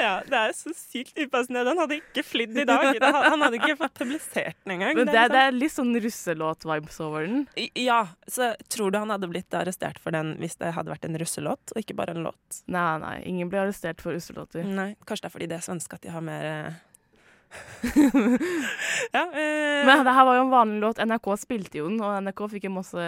Ja, 0.00 0.12
det 0.28 0.38
er 0.40 0.54
så 0.56 0.72
sykt 0.76 1.18
upassende. 1.20 1.64
Den 1.66 1.80
hadde 1.82 1.98
ikke 1.98 2.24
flydd 2.24 2.56
i 2.62 2.64
dag. 2.68 2.86
Han 3.02 3.44
hadde 3.44 3.58
ikke 3.60 3.76
fått 3.82 3.98
publisert 4.00 4.56
den 4.64 4.76
engang. 4.76 4.94
Men 4.96 5.10
Det 5.10 5.12
det, 5.16 5.24
er 5.26 5.34
det 5.34 5.42
er 5.48 5.58
litt 5.58 5.74
sånn 5.74 5.92
russelåt-vibes 6.06 7.00
over 7.04 7.26
den. 7.26 7.44
liksom- 7.56 7.84
Ja, 7.84 8.00
så 8.30 8.54
tror 8.72 8.90
du 8.94 8.98
han 9.02 9.10
hadde 9.12 9.28
blitt 9.28 9.50
arrestert 9.58 9.98
for 10.00 10.10
den 10.16 10.36
hvis 10.40 10.56
det 10.62 10.72
hadde 10.78 10.94
vært 10.94 11.04
en 11.04 11.18
russelåt, 11.20 11.74
og 11.74 11.82
ikke 11.82 11.96
bare 11.98 12.14
en 12.16 12.24
låt? 12.24 12.62
Nei, 12.66 12.98
nei, 13.04 13.14
ingen 13.28 13.50
ble 13.52 13.58
arrestert 13.66 14.00
for 14.00 14.12
russelåter. 14.16 14.64
Nei, 14.64 14.94
kanskje 15.04 15.26
det 15.26 15.30
er 15.32 15.36
fordi 15.38 15.48
det 15.52 15.58
er 15.60 15.66
svenske 15.68 15.94
at 15.98 16.02
de 16.06 16.14
har 16.14 16.24
mer 16.24 16.44
eh, 16.44 16.72
Ja. 19.14 19.24
Eh, 19.30 19.84
Men 19.86 20.04
det 20.06 20.14
her 20.16 20.24
var 20.26 20.36
jo 20.38 20.44
en 20.46 20.52
vanlig 20.54 20.80
låt. 20.82 20.98
NRK 21.04 21.28
spilte 21.40 21.78
jo 21.78 21.88
den, 21.90 22.00
og 22.02 22.16
NRK 22.24 22.44
fikk 22.54 22.64
jo 22.68 22.74
masse 22.74 23.04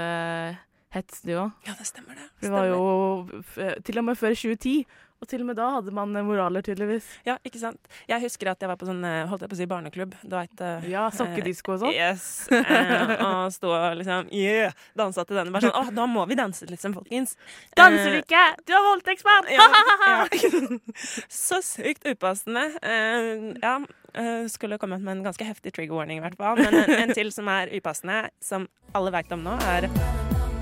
hets, 0.96 1.20
de 1.26 1.34
òg. 1.36 1.50
ja, 1.66 1.74
det 1.78 1.86
stemmer, 1.88 2.14
det. 2.16 2.28
Det 2.44 2.50
var 2.52 2.68
Stemmer. 2.68 2.76
jo 2.76 3.42
f 3.42 3.58
til 3.84 3.98
og 4.00 4.04
med 4.10 4.16
før 4.20 4.36
2010. 4.36 4.76
Og 5.22 5.28
til 5.30 5.40
og 5.40 5.46
med 5.48 5.56
da 5.56 5.66
hadde 5.78 5.92
man 5.96 6.12
moraler, 6.26 6.60
tydeligvis. 6.66 7.06
Ja, 7.24 7.38
ikke 7.46 7.58
sant. 7.62 7.88
Jeg 8.10 8.20
husker 8.20 8.50
at 8.52 8.60
jeg 8.60 8.68
var 8.68 8.76
på 8.76 8.88
sånn, 8.88 9.00
eh, 9.08 9.22
holdt 9.30 9.46
jeg 9.46 9.50
på 9.52 9.56
å 9.56 9.60
si, 9.62 9.66
barneklubb. 9.70 10.12
Du 10.22 10.34
veit 10.36 10.60
eh, 10.60 10.84
Ja, 10.92 11.06
sokkedisko 11.14 11.72
og 11.76 11.80
sånn. 11.86 11.94
Yes. 11.96 12.26
Eh, 12.52 13.14
og 13.24 13.52
sto 13.54 13.72
og 13.72 13.96
liksom 14.00 14.28
yeah, 14.36 14.74
dansa 14.98 15.24
til 15.24 15.40
den. 15.40 15.52
Bare 15.54 15.70
sånn 15.70 15.76
Å, 15.80 15.94
da 15.96 16.06
må 16.10 16.26
vi 16.28 16.36
danse, 16.38 16.68
liksom, 16.68 16.94
folkens. 16.98 17.36
Danser 17.78 18.10
du 18.12 18.18
Eh, 18.18 18.22
ikke? 18.26 18.44
Du 18.68 18.74
er 18.76 18.84
voldtektsmann! 18.90 19.48
ja, 19.56 19.66
ja. 20.06 20.78
Så 21.32 21.62
sykt 21.64 22.04
upassende. 22.12 22.66
Eh, 22.82 23.56
ja. 23.62 23.76
eh, 24.14 24.46
skulle 24.52 24.78
kommet 24.78 25.00
med 25.04 25.16
en 25.18 25.24
ganske 25.30 25.44
heftig 25.48 25.72
trigger 25.76 25.96
warning, 25.96 26.20
i 26.20 26.26
hvert 26.26 26.36
fall. 26.40 26.60
Men 26.60 26.82
en, 26.84 26.90
en 27.06 27.14
til 27.16 27.32
som 27.32 27.48
er 27.52 27.72
upassende, 27.76 28.26
som 28.44 28.68
alle 28.96 29.12
veit 29.16 29.32
om 29.32 29.44
nå, 29.48 29.56
er 29.72 29.88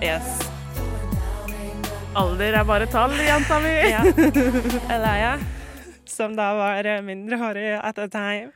Yes. 0.05 0.54
Alder 2.15 2.55
er 2.61 2.65
bare 2.65 2.87
tall, 2.87 3.13
jenta 3.19 3.57
mi. 3.59 3.73
Ja. 3.91 4.03
Elia, 4.95 5.33
som 6.07 6.37
da 6.39 6.53
var 6.55 6.79
mindre 6.79 7.03
mindreårig 7.03 7.73
at 7.81 7.97
the 7.99 8.07
time. 8.09 8.53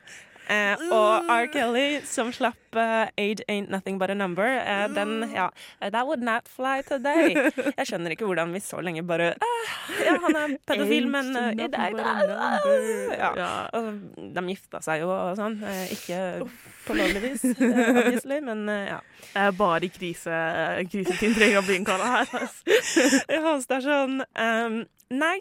Eh, 0.49 0.81
og 0.89 1.29
R. 1.29 1.45
Kelly, 1.53 1.99
som 2.09 2.31
slapp 2.33 2.57
uh, 2.73 3.05
Age 3.21 3.43
Ain't 3.49 3.69
Nothing 3.69 3.99
But 4.01 4.09
A 4.09 4.15
Number. 4.17 4.47
Eh, 4.49 4.87
den, 4.95 5.29
ja 5.35 5.49
eh, 5.79 5.91
That 5.91 6.07
would 6.07 6.23
not 6.25 6.49
fly 6.49 6.81
today. 6.87 7.35
Jeg 7.77 7.85
skjønner 7.85 8.15
ikke 8.15 8.25
hvordan 8.25 8.53
vi 8.55 8.61
så 8.63 8.81
lenge 8.81 9.03
bare 9.05 9.35
eh, 9.35 9.69
Ja, 10.07 10.15
han 10.23 10.39
er 10.39 10.55
pedofil, 10.65 11.05
men 11.11 11.29
uh, 11.37 11.51
i 11.53 11.69
dag 11.69 11.97
ja. 11.99 13.29
Ja. 13.37 13.51
Og 13.77 13.93
de 14.17 14.45
gifta 14.49 14.81
seg 14.81 15.03
jo 15.03 15.13
og 15.13 15.37
sånn. 15.37 15.59
Eh, 15.69 15.93
ikke 15.93 16.19
på 16.87 16.97
lovlig 16.97 17.23
vis, 17.27 17.45
eh, 17.53 17.79
obviously, 17.93 18.41
men 18.45 18.65
ja. 18.69 18.99
Jeg 19.29 19.51
er 19.51 19.57
bare 19.57 19.85
i 19.85 19.93
krise, 19.93 20.43
krisetid 20.89 21.37
trenger 21.37 21.61
å 21.61 21.65
bli 21.67 21.77
innkalla 21.77 22.13
her. 22.17 22.31
Ja, 23.29 23.53
så 23.59 23.65
det 23.69 23.77
er 23.77 23.85
sånn 23.85 24.21
um, 24.25 24.79
Nei. 25.13 25.37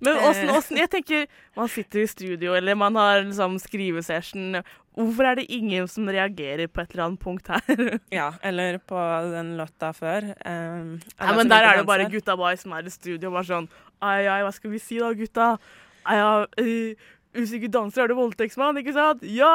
Men 0.00 0.16
Eh. 0.16 0.28
åssen, 0.30 0.50
åssen 0.50 0.76
Jeg 0.80 0.90
tenker, 0.90 1.26
man 1.56 1.68
sitter 1.68 2.00
i 2.02 2.06
studio, 2.08 2.54
eller 2.56 2.74
man 2.74 2.94
har 2.96 3.22
liksom 3.22 3.58
skrivesession. 3.60 4.62
Hvorfor 4.96 5.24
er 5.30 5.34
det 5.36 5.44
ingen 5.52 5.86
som 5.88 6.08
reagerer 6.08 6.66
på 6.68 6.80
et 6.82 6.90
eller 6.94 7.04
annet 7.04 7.20
punkt 7.20 7.46
her? 7.48 7.60
Ja, 8.10 8.32
eller 8.42 8.78
på 8.78 8.96
den 9.32 9.56
låta 9.60 9.92
før. 9.94 10.32
Um, 10.44 11.00
Ja, 11.20 11.34
men 11.36 11.48
der 11.48 11.62
er 11.68 11.76
det 11.78 11.86
bare 11.86 12.08
gutta 12.10 12.36
boys 12.36 12.60
som 12.64 12.72
er 12.72 12.82
i 12.88 12.90
studio. 12.90 13.30
Bare 13.30 13.44
sånn 13.44 13.68
Ai, 14.02 14.24
ai, 14.26 14.40
hva 14.42 14.52
skal 14.52 14.70
vi 14.72 14.78
si 14.80 14.98
da, 14.98 15.12
gutta? 15.12 15.58
Ai, 16.08 16.16
ai, 16.16 16.46
uh, 16.64 16.94
usikker 17.36 17.70
danser, 17.72 18.02
er 18.04 18.10
du 18.10 18.16
voldtektsmann, 18.18 18.78
ikke 18.80 18.94
sant? 18.96 19.22
Ja! 19.22 19.50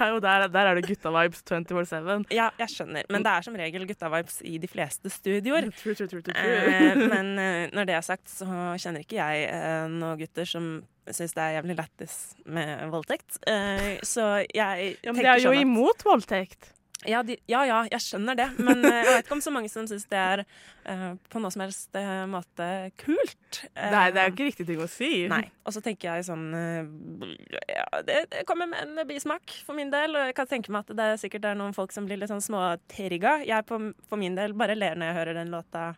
Er 0.00 0.18
der, 0.20 0.46
der 0.52 0.70
er 0.70 0.78
det 0.78 0.84
gutta-vibes 0.88 1.42
24-7. 1.48 2.26
Ja, 2.34 2.50
jeg 2.60 2.72
skjønner. 2.74 3.06
Men 3.10 3.24
det 3.24 3.32
er 3.32 3.46
som 3.46 3.56
regel 3.58 3.86
gutta-vibes 3.88 4.40
i 4.48 4.56
de 4.62 4.68
fleste 4.70 5.12
studioer. 5.12 5.70
True, 5.80 5.94
true, 5.94 6.08
true, 6.10 6.22
Eh, 6.34 6.96
men 7.10 7.32
eh, 7.38 7.70
når 7.74 7.88
det 7.88 7.96
er 7.96 8.04
sagt, 8.06 8.28
så 8.30 8.46
kjenner 8.80 9.04
ikke 9.04 9.18
jeg 9.20 9.46
eh, 9.50 9.86
noen 9.92 10.18
gutter 10.20 10.48
som 10.48 10.72
syns 11.10 11.32
det 11.34 11.42
er 11.42 11.56
jævlig 11.58 11.76
lættis 11.80 12.18
med 12.46 12.84
voldtekt. 12.92 13.40
Eh, 13.50 13.96
så 14.06 14.28
jeg 14.46 14.96
Ja, 15.02 15.12
men 15.12 15.22
det 15.22 15.30
er 15.32 15.40
jo 15.40 15.50
sånn 15.50 15.56
at- 15.56 15.64
imot 15.66 16.04
voldtekt. 16.06 16.70
Ja, 17.08 17.22
de, 17.24 17.38
ja, 17.48 17.62
ja, 17.64 17.78
jeg 17.88 18.02
skjønner 18.04 18.36
det. 18.36 18.46
Men 18.60 18.84
eh, 18.84 18.98
jeg 18.98 19.14
vet 19.14 19.24
ikke 19.24 19.36
om 19.38 19.42
så 19.44 19.52
mange 19.54 19.70
som 19.72 19.86
syns 19.88 20.04
det 20.10 20.18
er 20.20 20.42
uh, 20.44 21.14
på 21.32 21.40
noe 21.40 21.52
som 21.54 21.62
helst 21.64 21.96
uh, 21.96 22.26
måte 22.28 22.66
kult. 23.00 23.62
Uh, 23.72 23.86
Nei, 23.94 24.04
det 24.12 24.20
er 24.20 24.28
jo 24.28 24.34
ikke 24.34 24.48
riktig 24.50 24.66
ting 24.68 24.82
å 24.84 24.88
si. 24.90 25.10
Nei. 25.32 25.46
Og 25.64 25.76
så 25.76 25.80
tenker 25.84 26.10
jeg 26.10 26.26
sånn 26.28 26.50
ja, 26.52 27.86
det, 28.04 28.24
det 28.32 28.44
kommer 28.48 28.68
med 28.68 28.84
en 28.84 29.08
bismak 29.08 29.54
for 29.64 29.78
min 29.78 29.92
del. 29.92 30.12
Og 30.18 30.28
jeg 30.28 30.36
kan 30.36 30.50
tenke 30.50 30.74
meg 30.74 30.84
at 30.84 30.98
det 30.98 31.08
sikkert 31.22 31.48
er 31.48 31.58
noen 31.58 31.76
folk 31.76 31.94
som 31.96 32.08
blir 32.08 32.20
litt 32.20 32.32
sånn 32.32 32.44
småtrigga. 32.44 33.38
Jeg 33.48 33.68
på, 33.68 33.80
for 34.10 34.20
min 34.20 34.36
del 34.36 34.56
bare 34.58 34.76
ler 34.76 35.00
når 35.00 35.12
jeg 35.12 35.20
hører 35.22 35.40
den 35.40 35.54
låta 35.54 35.90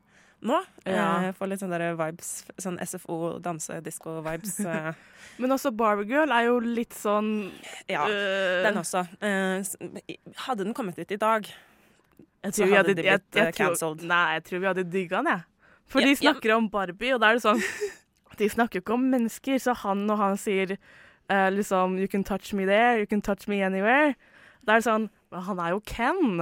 nå. 0.43 0.59
Ja. 0.87 1.07
Eh, 1.29 1.33
får 1.39 1.51
litt 1.53 1.63
sånn 1.63 1.73
der 1.73 1.95
vibes, 1.99 2.31
sånn 2.61 2.79
SFO, 2.83 3.39
danse-disko-vibes. 3.45 4.59
Eh, 4.73 4.93
Men 5.41 5.55
også 5.55 5.71
Barbie 5.75 6.05
Girl 6.11 6.33
er 6.35 6.49
jo 6.51 6.59
litt 6.61 6.93
sånn 6.99 7.29
ja, 7.89 8.03
øh, 8.05 8.63
den 8.67 8.77
også. 8.81 9.05
Eh, 9.25 9.63
hadde 10.47 10.67
den 10.67 10.75
kommet 10.77 10.99
ut 10.99 11.11
i 11.15 11.17
dag 11.17 11.47
Jeg 11.47 12.53
så 12.53 12.59
tror 12.59 12.69
vi 12.69 12.77
hadde 12.77 12.95
de 12.99 13.03
blitt, 13.07 13.39
eh, 13.41 13.53
cancelled. 13.57 14.03
Nei, 14.05 14.35
jeg 14.37 14.45
tror 14.49 14.61
vi 14.65 14.69
hadde 14.69 14.85
digga 14.93 15.23
den, 15.23 15.31
jeg. 15.33 15.45
For 15.93 16.01
Ja, 16.03 16.07
de 16.07 16.13
ja. 16.13 16.21
snakker 16.33 16.55
om 16.57 16.69
Barbie, 16.73 17.15
og 17.15 17.21
da 17.23 17.31
er 17.33 17.39
det 17.41 17.45
sånn 17.47 17.63
De 18.39 18.49
snakker 18.49 18.81
jo 18.81 18.85
ikke 18.85 18.95
om 18.99 19.09
mennesker, 19.13 19.59
så 19.61 19.75
han 19.85 20.05
og 20.11 20.19
han 20.19 20.37
sier 20.41 20.75
eh, 20.77 21.49
liksom 21.55 21.99
You 22.01 22.09
can 22.09 22.25
touch 22.25 22.53
me 22.57 22.67
there, 22.69 22.99
you 22.99 23.07
can 23.07 23.23
touch 23.23 23.47
me 23.49 23.63
anywhere. 23.63 24.15
Da 24.67 24.77
er 24.77 24.83
det 24.83 24.87
sånn 24.91 25.09
«Men 25.33 25.43
Han 25.49 25.61
er 25.65 25.71
jo 25.75 25.81
Ken. 25.89 26.39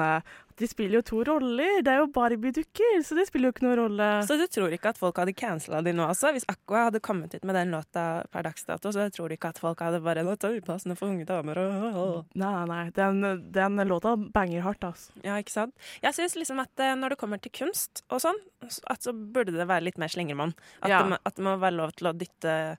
De 0.61 0.67
spiller 0.69 0.99
jo 0.99 1.03
to 1.09 1.19
roller. 1.25 1.79
Det 1.81 1.89
er 1.89 2.03
jo 2.03 2.09
Barbie-dukker, 2.13 2.99
så 3.07 3.17
det 3.17 3.23
spiller 3.31 3.49
jo 3.49 3.53
ikke 3.55 3.63
noen 3.65 3.79
rolle. 3.79 4.09
Så 4.29 4.37
du 4.37 4.43
tror 4.53 4.75
ikke 4.77 4.91
at 4.93 4.99
folk 5.01 5.17
hadde 5.17 5.33
cancela 5.33 5.79
de 5.87 5.95
nå 5.97 6.05
også? 6.05 6.35
Hvis 6.37 6.45
Aqua 6.53 6.83
hadde 6.91 7.01
kommet 7.01 7.33
ut 7.33 7.47
med 7.49 7.57
den 7.57 7.73
låta 7.73 8.27
per 8.29 8.45
dags 8.45 8.67
dato, 8.69 8.93
så 8.93 9.07
tror 9.15 9.31
du 9.33 9.39
ikke 9.39 9.55
at 9.55 9.61
folk 9.63 9.81
hadde 9.81 10.03
bare 10.05 10.21
Låta 10.27 10.51
upassende 10.53 10.99
for 11.01 11.09
unge 11.15 11.25
damer 11.25 11.57
og 11.63 12.27
Nei, 12.37 12.53
nei, 12.69 12.83
den, 12.99 13.23
den 13.57 13.81
låta 13.89 14.13
banger 14.21 14.61
hardt, 14.67 14.85
altså. 14.85 15.17
Ja, 15.25 15.39
ikke 15.41 15.55
sant? 15.55 15.75
Jeg 16.05 16.13
syns 16.19 16.37
liksom 16.37 16.61
at 16.61 16.85
eh, 16.85 16.93
når 16.99 17.15
det 17.15 17.21
kommer 17.25 17.41
til 17.41 17.55
kunst 17.57 18.03
og 18.13 18.21
sånn, 18.21 18.37
at 18.91 19.01
så 19.07 19.15
burde 19.17 19.57
det 19.57 19.65
være 19.71 19.87
litt 19.89 19.97
mer 20.03 20.13
slengermann. 20.13 20.53
At, 20.83 20.91
Ja. 20.93 20.99
det, 21.07 21.15
må- 21.15 21.23
at 21.25 21.37
det 21.41 21.47
må 21.49 21.57
være 21.57 21.79
lov 21.81 21.97
til 21.97 22.11
å 22.13 22.19
dytte 22.21 22.77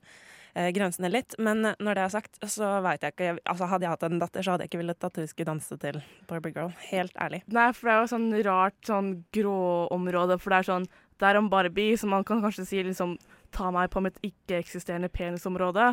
grensene 0.54 1.10
litt. 1.12 1.36
Men 1.40 1.66
eh, 1.66 1.76
når 1.80 1.98
det 1.98 2.04
er 2.06 2.14
sagt, 2.16 2.40
så 2.50 2.72
veit 2.84 3.04
jeg 3.06 3.16
ikke 3.16 3.30
Altså, 3.46 3.68
hadde 3.72 3.88
jeg 3.88 3.94
hatt 3.94 4.04
en 4.08 4.20
datter, 4.22 4.44
så 4.44 4.56
hadde 4.56 4.66
jeg 4.66 4.72
ikke 4.72 4.82
villet 4.82 5.08
at 5.08 5.20
hun 5.22 5.30
skulle 5.30 5.52
danse 5.52 5.78
til 5.82 6.02
Barbie 6.28 6.56
Girl. 6.56 6.74
Helt 6.90 7.16
ærlig. 7.16 7.44
Nei, 7.48 7.70
for 7.78 7.88
det 7.88 7.94
er 7.94 8.02
jo 8.02 8.12
sånn 8.12 8.28
rart 8.48 8.78
sånn 8.88 9.12
gråområde, 9.36 10.40
for 10.42 10.54
det 10.54 10.60
er 10.62 10.70
sånn 10.72 10.90
Det 11.22 11.30
er 11.30 11.38
om 11.38 11.50
Barbie, 11.50 11.96
så 11.98 12.08
man 12.10 12.24
kan 12.26 12.42
kanskje 12.42 12.66
si 12.66 12.84
liksom 12.84 13.18
Ta 13.52 13.68
meg 13.72 13.90
på 13.92 14.00
mitt 14.00 14.16
ikke-eksisterende 14.24 15.10
penisområde, 15.12 15.90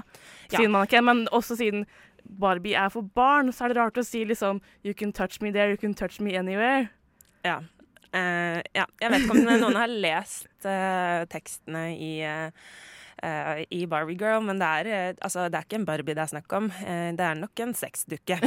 Ja. 0.52 0.58
siden 0.58 0.70
man 0.70 0.86
ikke 0.86 1.02
Men 1.02 1.26
også 1.34 1.56
siden 1.58 1.86
Barbie 2.24 2.74
er 2.74 2.88
for 2.90 3.02
barn, 3.02 3.50
så 3.52 3.64
er 3.64 3.68
det 3.68 3.76
rart 3.78 3.98
å 3.98 4.04
si 4.04 4.24
liksom 4.24 4.60
You 4.84 4.94
can 4.94 5.12
touch 5.12 5.40
me 5.40 5.50
there, 5.50 5.70
you 5.70 5.76
can 5.76 5.94
touch 5.94 6.20
me 6.20 6.36
anywhere. 6.36 6.90
Ja. 7.44 7.60
Uh, 8.14 8.60
ja. 8.74 8.86
Jeg 9.00 9.10
vet 9.10 9.24
ikke 9.24 9.34
om 9.36 9.44
noen 9.44 9.76
har 9.76 9.88
lest 9.88 10.48
uh, 10.64 11.24
tekstene 11.28 11.82
i 11.96 12.12
eh, 12.24 12.50
eh, 13.22 13.64
i 13.74 13.86
Barbie 13.90 14.18
Girl, 14.18 14.42
men 14.44 14.60
det 14.60 14.68
er, 14.80 14.90
uh, 14.90 15.24
altså, 15.26 15.46
det 15.48 15.58
er 15.58 15.66
ikke 15.66 15.80
en 15.80 15.86
Barbie 15.88 16.16
det 16.16 16.24
er 16.24 16.32
snakk 16.32 16.52
om. 16.58 16.68
Uh, 16.82 17.08
det 17.18 17.24
er 17.24 17.38
nok 17.38 17.64
en 17.64 17.74
sexdukke. 17.78 18.38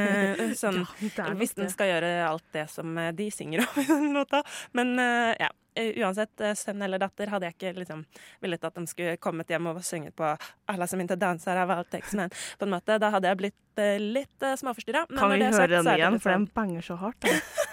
Sånn, 0.62 0.82
Ja, 1.16 1.32
hvis 1.38 1.56
den 1.56 1.70
skal 1.72 1.90
gjøre 1.92 2.12
alt 2.26 2.46
det 2.54 2.66
som 2.72 2.94
de 3.16 3.26
synger 3.32 3.64
om 3.64 3.80
i 3.82 3.88
den 3.88 4.14
låta. 4.16 4.42
Men 4.76 4.96
ja. 5.40 5.50
Uansett, 5.72 6.36
sønn 6.60 6.84
eller 6.84 7.00
datter, 7.00 7.30
hadde 7.32 7.48
jeg 7.48 7.54
ikke 7.54 7.70
liksom 7.78 8.02
villet 8.44 8.66
at 8.68 8.76
de 8.76 8.82
skulle 8.90 9.14
kommet 9.16 9.48
hjem 9.48 9.70
og 9.70 9.78
sunget 9.80 10.12
på 10.12 10.34
'Alla 10.68 10.84
som 10.84 11.00
ikke 11.00 11.16
danser 11.16 11.56
er 11.56 11.70
voldtektsmenn'. 11.70 12.34
På 12.60 12.68
en 12.68 12.74
måte, 12.74 12.98
Da 13.00 13.08
hadde 13.08 13.30
jeg 13.30 13.40
blitt 13.40 13.80
litt 14.04 14.44
uh, 14.44 14.52
småforstyrra. 14.52 15.06
Kan 15.16 15.32
vi 15.32 15.40
høre 15.40 15.70
den 15.72 15.88
igjen, 15.96 16.20
for 16.20 16.36
den 16.36 16.46
banger 16.52 16.84
så 16.84 17.00
hardt. 17.00 17.24
da. 17.24 17.32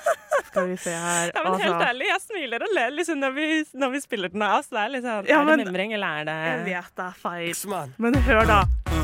Skal 0.49 0.67
vi 0.71 0.75
se 0.81 0.91
her. 0.97 1.31
Ja, 1.35 1.43
men 1.45 1.59
helt 1.61 1.73
Altså, 1.73 1.87
ærlig, 1.91 2.05
jeg 2.09 2.21
smiler 2.25 2.63
og 2.65 2.71
ler 2.75 2.93
liksom 2.97 3.19
når 3.21 3.33
vi, 3.35 3.47
når 3.83 3.91
vi 3.93 3.99
spiller 4.01 4.29
den 4.33 4.41
av. 4.41 4.59
oss. 4.59 4.69
det 4.73 4.79
er 4.81 4.89
litt 4.95 5.03
sånn, 5.05 5.27
Ja, 5.29 5.41
Er 5.43 5.45
det 5.51 5.57
mimring, 5.65 5.93
eller 5.93 6.21
er 6.21 6.29
det 6.29 6.37
jeg 6.49 6.63
vet 6.69 6.95
det 6.97 7.05
er 7.05 7.17
feil. 7.21 7.91
Men 7.97 8.15
hør, 8.27 8.45
da. 8.49 8.61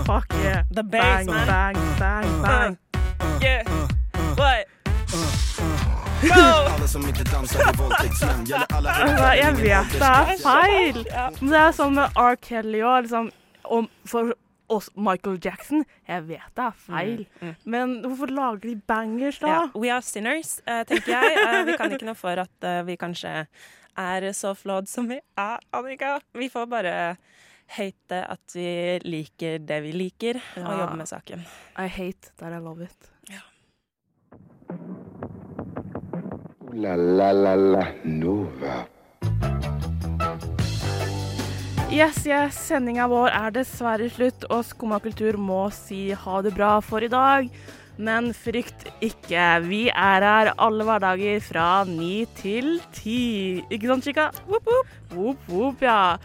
Fuck 0.10 0.34
yeah. 0.42 0.64
The 0.74 0.84
Bang, 0.84 1.28
bass, 1.28 1.28
man. 1.28 1.48
bang, 1.48 1.78
bang, 2.00 2.42
bang. 2.42 2.78
Yeah. 3.44 3.64
What? 4.40 4.66
Go! 6.26 6.42
Alla 6.76 6.88
som 6.88 7.08
inte 7.08 7.24
dansar 7.24 7.60
är 7.70 7.74
våldtäktsmän. 7.74 8.46
Gäller 8.46 8.66
alla 8.74 9.36
jeg 9.36 9.54
vet 9.54 9.92
det 9.92 10.02
er 10.02 10.38
feil. 10.42 11.00
Men 11.40 11.52
det 11.52 11.60
er 11.62 11.76
sånn 11.78 11.94
med 12.00 12.18
R. 12.18 12.36
Kelly 12.42 12.82
og 12.82 13.04
liksom 13.06 13.30
om, 13.64 13.88
For 14.10 14.34
oss 14.72 14.90
Michael 14.96 15.40
Jackson, 15.42 15.86
jeg 16.08 16.28
vet 16.30 16.58
det 16.58 16.66
er 16.66 16.78
feil. 16.86 17.24
Mm, 17.40 17.48
mm. 17.48 17.56
Men 17.76 17.96
hvorfor 18.06 18.34
lager 18.34 18.70
de 18.70 18.76
bangers, 18.88 19.40
da? 19.44 19.48
Ja, 19.48 19.64
we 19.76 19.92
are 19.94 20.04
sinners, 20.06 20.60
eh, 20.66 20.84
tenker 20.88 21.16
jeg. 21.16 21.40
Eh, 21.46 21.62
vi 21.68 21.78
kan 21.80 21.94
ikke 21.94 22.08
noe 22.08 22.18
for 22.20 22.44
at 22.46 22.68
eh, 22.68 22.82
vi 22.88 22.98
kanskje 23.00 23.46
er 23.96 24.30
så 24.36 24.54
flawed 24.58 24.90
som 24.92 25.10
vi 25.10 25.20
er, 25.22 25.66
Annika. 25.76 26.18
Vi 26.36 26.50
får 26.52 26.70
bare 26.72 26.96
hate 27.78 28.22
at 28.30 28.56
vi 28.58 28.70
liker 29.06 29.60
det 29.66 29.82
vi 29.86 29.94
liker, 29.96 30.42
og 30.62 30.82
jobbe 30.82 31.00
med 31.02 31.10
saken. 31.10 31.46
I 31.78 31.88
hate 31.88 32.34
that 32.38 32.54
I 32.54 32.62
love 32.62 32.86
it. 32.86 33.12
Ja. 33.32 33.44
la 36.76 36.96
la 36.96 37.32
la 37.32 37.56
la 37.56 37.86
Nova. 38.04 38.95
Yes, 41.96 42.18
yes, 42.28 42.58
sendinga 42.60 43.06
vår 43.08 43.30
er 43.32 43.54
dessverre 43.56 44.10
slutt, 44.12 44.42
og 44.52 44.66
Skumma 44.68 44.98
kultur 45.00 45.38
må 45.40 45.62
si 45.72 46.10
ha 46.12 46.42
det 46.44 46.52
bra 46.58 46.74
for 46.84 47.06
i 47.06 47.08
dag. 47.08 47.48
Men 47.96 48.34
frykt 48.36 48.84
ikke, 49.06 49.46
vi 49.64 49.86
er 49.88 50.26
her 50.28 50.52
alle 50.60 50.84
hverdager 50.84 51.40
fra 51.46 51.70
ni 51.88 52.26
til 52.36 52.82
ti. 52.98 53.64
Ikke 53.72 53.88
sant, 53.94 54.04
Chica? 54.04 54.28
Whoop, 54.50 54.68
whoop. 54.68 54.92
Whoop, 55.14 55.48
whoop, 55.48 55.86
ja. 55.88 56.18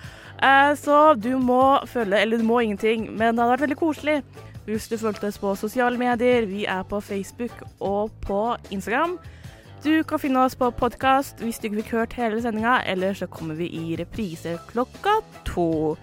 Eh, 0.42 0.72
så 0.74 1.14
du 1.14 1.36
må 1.38 1.62
følge, 1.86 2.18
eller 2.18 2.42
du 2.42 2.48
må 2.50 2.64
ingenting, 2.64 3.06
men 3.12 3.36
det 3.36 3.44
hadde 3.44 3.52
vært 3.54 3.68
veldig 3.68 3.82
koselig 3.86 4.22
hvis 4.66 4.90
du 4.90 4.98
fulgte 4.98 5.30
oss 5.30 5.38
på 5.38 5.54
sosiale 5.54 6.02
medier. 6.02 6.50
Vi 6.50 6.64
er 6.66 6.82
på 6.90 6.98
Facebook 6.98 7.54
og 7.78 8.10
på 8.26 8.42
Instagram. 8.74 9.20
Du 9.84 10.02
kan 10.04 10.18
finne 10.20 10.42
oss 10.44 10.54
på 10.60 10.68
podkast 10.76 11.40
hvis 11.40 11.58
du 11.60 11.68
ikke 11.70 11.78
fikk 11.80 11.92
hørt 11.96 12.16
hele 12.18 12.40
sendinga, 12.44 12.78
eller 12.90 13.14
så 13.16 13.28
kommer 13.32 13.56
vi 13.56 13.70
i 13.72 13.94
reprise 14.00 14.58
klokka 14.68 15.18
to. 15.48 15.96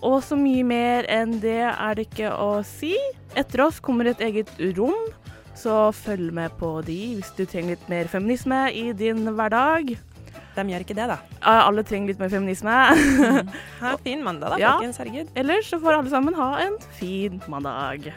Og 0.00 0.20
så 0.24 0.38
mye 0.38 0.62
mer 0.64 1.08
enn 1.12 1.34
det 1.42 1.58
er 1.72 1.98
det 1.98 2.06
ikke 2.08 2.30
å 2.32 2.60
si. 2.66 2.94
Etter 3.38 3.64
oss 3.66 3.80
kommer 3.84 4.08
et 4.10 4.22
eget 4.24 4.52
rom, 4.78 4.96
så 5.58 5.90
følg 5.92 6.30
med 6.38 6.54
på 6.60 6.76
de 6.86 7.00
hvis 7.18 7.34
du 7.36 7.42
trenger 7.44 7.74
litt 7.74 7.90
mer 7.92 8.08
feminisme 8.08 8.62
i 8.72 8.86
din 8.96 9.26
hverdag. 9.34 9.96
De 10.54 10.64
gjør 10.66 10.82
ikke 10.86 10.96
det, 10.98 11.06
da. 11.10 11.18
Alle 11.46 11.82
trenger 11.86 12.12
litt 12.14 12.22
mer 12.22 12.30
feminisme. 12.32 12.78
Ha 13.82 13.92
en 13.92 14.02
fin 14.06 14.22
mandag, 14.24 14.54
da, 14.54 14.62
Ja. 14.62 14.72
folkens. 14.78 15.02
Herregud. 15.02 15.34
Ellers 15.38 15.68
så 15.70 15.82
får 15.82 15.98
alle 15.98 16.14
sammen 16.14 16.38
ha 16.38 16.52
en 16.62 16.78
fin 16.98 17.42
mandag. 17.50 18.10